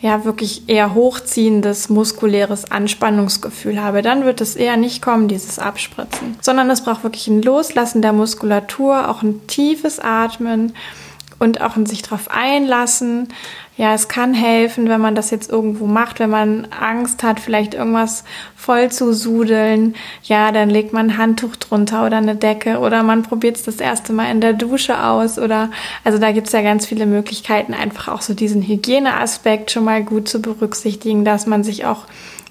ja 0.00 0.24
wirklich 0.24 0.68
eher 0.68 0.94
hochziehendes 0.94 1.88
muskuläres 1.88 2.70
Anspannungsgefühl 2.70 3.82
habe, 3.82 4.02
dann 4.02 4.24
wird 4.24 4.40
es 4.40 4.54
eher 4.54 4.76
nicht 4.76 5.02
kommen, 5.02 5.28
dieses 5.28 5.58
Abspritzen, 5.58 6.36
sondern 6.40 6.70
es 6.70 6.82
braucht 6.82 7.02
wirklich 7.02 7.26
ein 7.26 7.42
Loslassen 7.42 8.02
der 8.02 8.12
Muskulatur, 8.12 9.08
auch 9.08 9.22
ein 9.22 9.46
tiefes 9.46 9.98
Atmen 9.98 10.74
und 11.38 11.60
auch 11.60 11.76
ein 11.76 11.86
sich 11.86 12.02
darauf 12.02 12.30
einlassen, 12.30 13.28
ja, 13.78 13.94
es 13.94 14.08
kann 14.08 14.34
helfen, 14.34 14.88
wenn 14.88 15.00
man 15.00 15.14
das 15.14 15.30
jetzt 15.30 15.48
irgendwo 15.48 15.86
macht, 15.86 16.18
wenn 16.18 16.30
man 16.30 16.66
Angst 16.78 17.22
hat, 17.22 17.38
vielleicht 17.38 17.74
irgendwas 17.74 18.24
voll 18.56 18.90
zu 18.90 19.12
sudeln. 19.12 19.94
Ja, 20.24 20.50
dann 20.50 20.68
legt 20.68 20.92
man 20.92 21.10
ein 21.10 21.16
Handtuch 21.16 21.54
drunter 21.54 22.04
oder 22.04 22.16
eine 22.16 22.34
Decke 22.34 22.80
oder 22.80 23.04
man 23.04 23.22
probiert 23.22 23.56
es 23.56 23.62
das 23.62 23.76
erste 23.76 24.12
Mal 24.12 24.32
in 24.32 24.40
der 24.40 24.52
Dusche 24.52 25.00
aus 25.04 25.38
oder 25.38 25.70
also 26.02 26.18
da 26.18 26.32
gibt 26.32 26.48
es 26.48 26.52
ja 26.52 26.62
ganz 26.62 26.86
viele 26.86 27.06
Möglichkeiten, 27.06 27.72
einfach 27.72 28.08
auch 28.08 28.20
so 28.20 28.34
diesen 28.34 28.62
Hygieneaspekt 28.62 29.70
schon 29.70 29.84
mal 29.84 30.02
gut 30.02 30.28
zu 30.28 30.42
berücksichtigen, 30.42 31.24
dass 31.24 31.46
man 31.46 31.62
sich 31.62 31.84
auch 31.84 32.06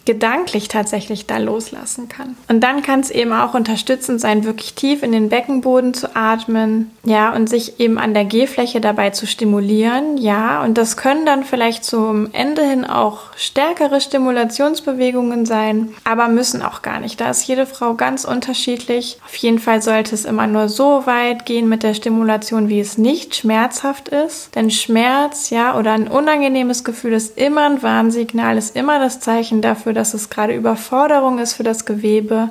gedanklich 0.08 0.70
tatsächlich 0.70 1.28
da 1.28 1.38
loslassen 1.38 2.08
kann. 2.08 2.38
Und 2.48 2.62
dann 2.62 2.82
kann 2.82 3.02
es 3.02 3.12
eben 3.12 3.34
auch 3.34 3.54
unterstützend 3.54 4.22
sein, 4.22 4.46
wirklich 4.46 4.74
tief 4.74 5.04
in 5.04 5.12
den 5.12 5.28
Beckenboden 5.28 5.94
zu 5.94 6.16
atmen, 6.16 6.90
ja, 7.04 7.36
und 7.36 7.50
sich 7.50 7.80
eben 7.82 8.00
an 8.00 8.14
der 8.14 8.24
Gehfläche 8.24 8.80
dabei 8.80 9.10
zu 9.10 9.28
stimulieren, 9.28 10.18
ja, 10.18 10.64
und 10.64 10.78
das 10.78 10.96
können 10.96 11.26
dann 11.26 11.44
vielleicht 11.44 11.84
zum 11.84 12.30
Ende 12.32 12.64
hin 12.64 12.86
auch 12.86 13.36
stärkere 13.36 14.00
Stimulationsbewegungen 14.00 15.46
sein, 15.46 15.90
aber 16.06 16.30
müssen 16.30 16.62
auch 16.62 16.82
gar 16.82 17.02
nicht. 17.02 17.20
Da 17.20 17.30
ist 17.30 17.46
jede 17.46 17.66
Frau 17.66 17.94
ganz 17.94 18.24
unterschiedlich. 18.24 19.20
Auf 19.26 19.36
jeden 19.36 19.60
Fall 19.60 19.82
sollte 19.82 20.16
es 20.16 20.24
immer 20.24 20.48
nur 20.48 20.70
so 20.70 21.06
weit 21.06 21.46
gehen 21.46 21.68
mit 21.68 21.84
der 21.84 21.94
Stimulation, 21.94 22.70
wie 22.70 22.80
es 22.80 22.98
nicht 22.98 23.36
schmerzhaft 23.36 24.08
ist, 24.08 24.56
denn 24.56 24.72
Schmerz, 24.72 25.50
ja, 25.50 25.78
oder 25.78 25.92
ein 25.92 26.08
unangenehmes 26.08 26.86
Gefühl 26.86 27.12
ist 27.12 27.38
immer 27.38 27.66
ein 27.66 27.84
Warnsignal, 27.84 28.58
ist 28.58 28.74
immer 28.78 29.00
das 29.00 29.20
Zeichen 29.20 29.62
dafür, 29.62 29.97
dass 29.98 30.14
es 30.14 30.30
gerade 30.30 30.54
Überforderung 30.54 31.40
ist 31.40 31.54
für 31.54 31.64
das 31.64 31.86
Gewebe. 31.86 32.50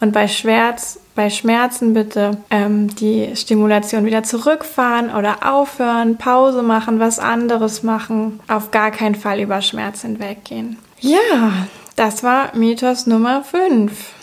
Und 0.00 0.12
bei 0.12 0.28
Schmerz, 0.28 1.00
bei 1.14 1.28
Schmerzen 1.28 1.92
bitte 1.92 2.38
ähm, 2.50 2.94
die 2.94 3.34
Stimulation 3.34 4.04
wieder 4.04 4.22
zurückfahren 4.22 5.10
oder 5.10 5.38
aufhören, 5.52 6.18
Pause 6.18 6.62
machen, 6.62 7.00
was 7.00 7.18
anderes 7.18 7.82
machen. 7.82 8.40
Auf 8.48 8.70
gar 8.70 8.90
keinen 8.90 9.16
Fall 9.16 9.40
über 9.40 9.60
Schmerz 9.60 10.02
hinweggehen. 10.02 10.78
Ja, 11.00 11.66
das 11.96 12.22
war 12.22 12.54
Mythos 12.56 13.06
Nummer 13.06 13.42
5. 13.42 14.17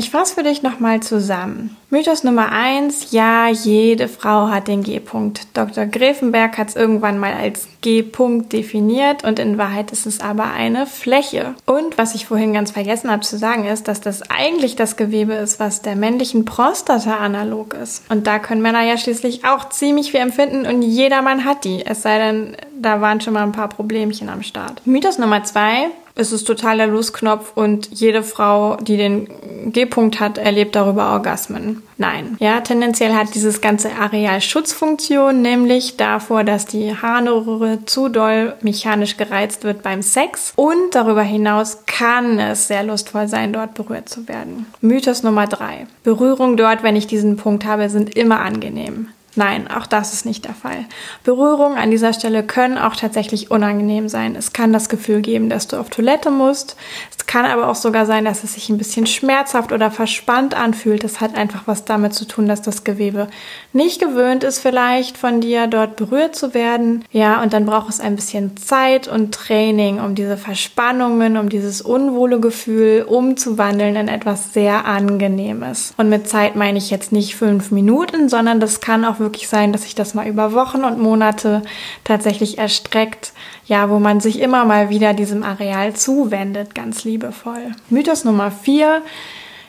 Ich 0.00 0.08
fasse 0.08 0.34
für 0.34 0.42
dich 0.42 0.62
nochmal 0.62 1.00
zusammen. 1.00 1.76
Mythos 1.90 2.24
Nummer 2.24 2.52
eins: 2.52 3.08
ja, 3.10 3.48
jede 3.48 4.08
Frau 4.08 4.48
hat 4.48 4.66
den 4.66 4.82
G-Punkt. 4.82 5.48
Dr. 5.52 5.84
Grevenberg 5.84 6.56
hat 6.56 6.70
es 6.70 6.74
irgendwann 6.74 7.18
mal 7.18 7.34
als 7.34 7.68
G-Punkt 7.82 8.50
definiert 8.54 9.24
und 9.24 9.38
in 9.38 9.58
Wahrheit 9.58 9.90
ist 9.92 10.06
es 10.06 10.22
aber 10.22 10.52
eine 10.52 10.86
Fläche. 10.86 11.54
Und 11.66 11.98
was 11.98 12.14
ich 12.14 12.24
vorhin 12.24 12.54
ganz 12.54 12.70
vergessen 12.70 13.10
habe 13.10 13.20
zu 13.20 13.36
sagen, 13.36 13.66
ist, 13.66 13.88
dass 13.88 14.00
das 14.00 14.22
eigentlich 14.30 14.74
das 14.74 14.96
Gewebe 14.96 15.34
ist, 15.34 15.60
was 15.60 15.82
der 15.82 15.96
männlichen 15.96 16.46
Prostata 16.46 17.18
analog 17.18 17.74
ist. 17.74 18.02
Und 18.10 18.26
da 18.26 18.38
können 18.38 18.62
Männer 18.62 18.82
ja 18.82 18.96
schließlich 18.96 19.44
auch 19.44 19.68
ziemlich 19.68 20.12
viel 20.12 20.20
empfinden 20.20 20.64
und 20.64 20.80
jeder 20.80 21.20
Mann 21.20 21.44
hat 21.44 21.64
die. 21.64 21.84
Es 21.84 22.00
sei 22.00 22.16
denn, 22.16 22.56
da 22.74 23.02
waren 23.02 23.20
schon 23.20 23.34
mal 23.34 23.42
ein 23.42 23.52
paar 23.52 23.68
Problemchen 23.68 24.30
am 24.30 24.42
Start. 24.42 24.80
Mythos 24.86 25.18
Nummer 25.18 25.44
zwei: 25.44 25.88
es 26.20 26.32
ist 26.32 26.44
totaler 26.44 26.86
Lustknopf 26.86 27.52
und 27.54 27.88
jede 27.92 28.22
Frau, 28.22 28.76
die 28.76 28.96
den 28.96 29.28
G-Punkt 29.66 30.20
hat, 30.20 30.38
erlebt 30.38 30.76
darüber 30.76 31.12
Orgasmen. 31.12 31.82
Nein. 31.96 32.36
Ja, 32.40 32.60
tendenziell 32.60 33.14
hat 33.14 33.34
dieses 33.34 33.60
ganze 33.60 33.90
Areal 33.92 34.40
Schutzfunktion, 34.40 35.42
nämlich 35.42 35.96
davor, 35.96 36.44
dass 36.44 36.66
die 36.66 36.94
Harnröhre 36.94 37.84
zu 37.86 38.08
doll 38.08 38.54
mechanisch 38.62 39.16
gereizt 39.16 39.64
wird 39.64 39.82
beim 39.82 40.02
Sex. 40.02 40.52
Und 40.56 40.94
darüber 40.94 41.22
hinaus 41.22 41.84
kann 41.86 42.38
es 42.38 42.68
sehr 42.68 42.84
lustvoll 42.84 43.28
sein, 43.28 43.52
dort 43.52 43.74
berührt 43.74 44.08
zu 44.08 44.28
werden. 44.28 44.66
Mythos 44.80 45.22
Nummer 45.22 45.46
drei. 45.46 45.86
Berührung 46.04 46.56
dort, 46.56 46.82
wenn 46.82 46.96
ich 46.96 47.06
diesen 47.06 47.36
Punkt 47.36 47.64
habe, 47.64 47.90
sind 47.90 48.16
immer 48.16 48.40
angenehm. 48.40 49.08
Nein, 49.36 49.70
auch 49.70 49.86
das 49.86 50.12
ist 50.12 50.26
nicht 50.26 50.44
der 50.44 50.54
Fall. 50.54 50.86
Berührungen 51.22 51.78
an 51.78 51.92
dieser 51.92 52.12
Stelle 52.12 52.42
können 52.42 52.78
auch 52.78 52.96
tatsächlich 52.96 53.50
unangenehm 53.50 54.08
sein. 54.08 54.34
Es 54.34 54.52
kann 54.52 54.72
das 54.72 54.88
Gefühl 54.88 55.20
geben, 55.20 55.48
dass 55.48 55.68
du 55.68 55.76
auf 55.76 55.88
Toilette 55.88 56.32
musst. 56.32 56.76
Es 57.16 57.26
kann 57.26 57.46
aber 57.46 57.68
auch 57.68 57.76
sogar 57.76 58.06
sein, 58.06 58.24
dass 58.24 58.42
es 58.42 58.54
sich 58.54 58.68
ein 58.70 58.78
bisschen 58.78 59.06
schmerzhaft 59.06 59.70
oder 59.70 59.92
verspannt 59.92 60.54
anfühlt. 60.54 61.04
Das 61.04 61.20
hat 61.20 61.36
einfach 61.36 61.62
was 61.66 61.84
damit 61.84 62.12
zu 62.12 62.24
tun, 62.24 62.48
dass 62.48 62.60
das 62.60 62.82
Gewebe 62.82 63.28
nicht 63.72 64.00
gewöhnt 64.00 64.42
ist, 64.42 64.58
vielleicht 64.58 65.16
von 65.16 65.40
dir 65.40 65.68
dort 65.68 65.94
berührt 65.94 66.34
zu 66.34 66.52
werden. 66.52 67.04
Ja, 67.12 67.40
und 67.40 67.52
dann 67.52 67.66
braucht 67.66 67.88
es 67.88 68.00
ein 68.00 68.16
bisschen 68.16 68.56
Zeit 68.56 69.06
und 69.06 69.32
Training, 69.32 70.00
um 70.00 70.16
diese 70.16 70.36
Verspannungen, 70.36 71.36
um 71.36 71.48
dieses 71.48 71.82
unwohle 71.82 72.40
Gefühl 72.40 73.06
umzuwandeln 73.08 73.94
in 73.94 74.08
etwas 74.08 74.52
sehr 74.52 74.86
Angenehmes. 74.86 75.94
Und 75.96 76.08
mit 76.08 76.28
Zeit 76.28 76.56
meine 76.56 76.78
ich 76.78 76.90
jetzt 76.90 77.12
nicht 77.12 77.36
fünf 77.36 77.70
Minuten, 77.70 78.28
sondern 78.28 78.58
das 78.58 78.80
kann 78.80 79.04
auch 79.04 79.19
wirklich 79.20 79.48
sein, 79.48 79.72
dass 79.72 79.82
sich 79.82 79.94
das 79.94 80.14
mal 80.14 80.26
über 80.26 80.52
Wochen 80.52 80.84
und 80.84 80.98
Monate 80.98 81.62
tatsächlich 82.02 82.58
erstreckt, 82.58 83.32
ja, 83.66 83.88
wo 83.90 83.98
man 84.00 84.20
sich 84.20 84.40
immer 84.40 84.64
mal 84.64 84.90
wieder 84.90 85.14
diesem 85.14 85.42
Areal 85.42 85.94
zuwendet, 85.94 86.74
ganz 86.74 87.04
liebevoll. 87.04 87.72
Mythos 87.88 88.24
Nummer 88.24 88.50
vier. 88.50 89.02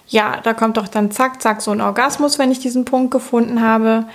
Ja, 0.07 0.39
da 0.43 0.53
kommt 0.53 0.77
doch 0.77 0.87
dann 0.87 1.11
zack, 1.11 1.41
zack 1.41 1.61
so 1.61 1.71
ein 1.71 1.79
Orgasmus, 1.79 2.39
wenn 2.39 2.51
ich 2.51 2.59
diesen 2.59 2.83
Punkt 2.83 3.11
gefunden 3.11 3.61
habe. 3.61 4.05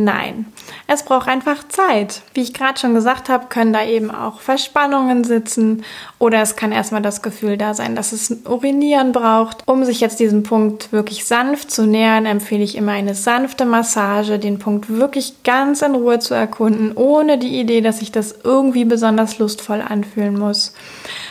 Nein, 0.00 0.46
es 0.86 1.02
braucht 1.02 1.26
einfach 1.26 1.66
Zeit. 1.66 2.22
Wie 2.32 2.42
ich 2.42 2.54
gerade 2.54 2.78
schon 2.78 2.94
gesagt 2.94 3.28
habe, 3.28 3.46
können 3.48 3.72
da 3.72 3.84
eben 3.84 4.12
auch 4.12 4.38
Verspannungen 4.38 5.24
sitzen 5.24 5.82
oder 6.20 6.40
es 6.40 6.54
kann 6.54 6.70
erstmal 6.70 7.02
das 7.02 7.20
Gefühl 7.20 7.56
da 7.56 7.74
sein, 7.74 7.96
dass 7.96 8.12
es 8.12 8.30
ein 8.30 8.46
Urinieren 8.46 9.10
braucht. 9.10 9.66
Um 9.66 9.84
sich 9.84 9.98
jetzt 9.98 10.20
diesem 10.20 10.44
Punkt 10.44 10.92
wirklich 10.92 11.24
sanft 11.24 11.72
zu 11.72 11.84
nähern, 11.84 12.26
empfehle 12.26 12.62
ich 12.62 12.76
immer 12.76 12.92
eine 12.92 13.16
sanfte 13.16 13.64
Massage, 13.64 14.38
den 14.38 14.60
Punkt 14.60 14.88
wirklich 14.88 15.42
ganz 15.42 15.82
in 15.82 15.96
Ruhe 15.96 16.20
zu 16.20 16.32
erkunden, 16.32 16.92
ohne 16.94 17.36
die 17.36 17.58
Idee, 17.58 17.80
dass 17.80 17.98
sich 17.98 18.12
das 18.12 18.36
irgendwie 18.44 18.84
besonders 18.84 19.40
lustvoll 19.40 19.82
anfühlen 19.82 20.38
muss 20.38 20.74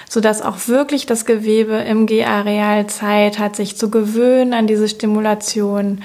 sodass 0.09 0.41
auch 0.41 0.69
wirklich 0.69 1.05
das 1.05 1.25
Gewebe 1.25 1.73
im 1.73 2.05
G-Areal 2.05 2.87
Zeit 2.87 3.39
hat, 3.39 3.57
sich 3.57 3.75
zu 3.75 3.91
gewöhnen 3.91 4.53
an 4.53 4.65
diese 4.65 4.87
Stimulation 4.87 6.01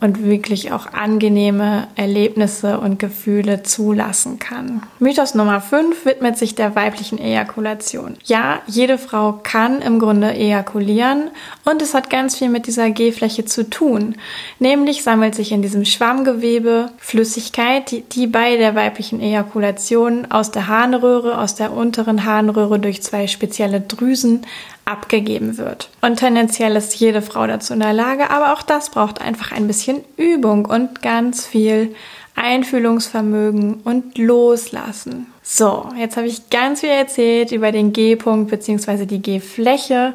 und 0.00 0.22
wirklich 0.22 0.72
auch 0.72 0.92
angenehme 0.92 1.88
Erlebnisse 1.94 2.78
und 2.78 2.98
Gefühle 2.98 3.62
zulassen 3.62 4.38
kann. 4.38 4.82
Mythos 4.98 5.34
Nummer 5.34 5.60
5 5.60 6.04
widmet 6.04 6.36
sich 6.36 6.54
der 6.54 6.74
weiblichen 6.76 7.18
Ejakulation. 7.18 8.16
Ja, 8.24 8.60
jede 8.66 8.98
Frau 8.98 9.40
kann 9.42 9.80
im 9.80 9.98
Grunde 9.98 10.34
ejakulieren 10.34 11.30
und 11.64 11.80
es 11.80 11.94
hat 11.94 12.10
ganz 12.10 12.36
viel 12.36 12.50
mit 12.50 12.66
dieser 12.66 12.90
G-Fläche 12.90 13.46
zu 13.46 13.68
tun. 13.68 14.16
Nämlich 14.58 15.02
sammelt 15.02 15.34
sich 15.34 15.52
in 15.52 15.62
diesem 15.62 15.84
Schwammgewebe 15.84 16.90
Flüssigkeit, 16.98 17.90
die, 17.90 18.02
die 18.02 18.26
bei 18.26 18.56
der 18.56 18.74
weiblichen 18.74 19.20
Ejakulation 19.20 20.30
aus 20.30 20.50
der 20.50 20.68
Harnröhre, 20.68 21.38
aus 21.38 21.54
der 21.54 21.72
unteren 21.72 22.24
Harnröhre 22.24 22.78
durch 22.78 23.02
zwei 23.02 23.26
spezielle 23.26 23.80
Drüsen 23.80 24.42
abgegeben 24.86 25.58
wird. 25.58 25.90
Und 26.00 26.16
tendenziell 26.16 26.74
ist 26.76 26.94
jede 26.94 27.20
Frau 27.20 27.46
dazu 27.46 27.74
in 27.74 27.80
der 27.80 27.92
Lage, 27.92 28.30
aber 28.30 28.54
auch 28.54 28.62
das 28.62 28.88
braucht 28.90 29.20
einfach 29.20 29.52
ein 29.52 29.66
bisschen 29.66 30.02
Übung 30.16 30.64
und 30.64 31.02
ganz 31.02 31.44
viel 31.44 31.94
Einfühlungsvermögen 32.36 33.80
und 33.82 34.16
Loslassen. 34.16 35.26
So, 35.42 35.88
jetzt 35.96 36.16
habe 36.16 36.26
ich 36.26 36.50
ganz 36.50 36.80
viel 36.80 36.90
erzählt 36.90 37.52
über 37.52 37.72
den 37.72 37.92
G-Punkt 37.92 38.50
bzw. 38.50 39.06
die 39.06 39.22
G-Fläche, 39.22 40.14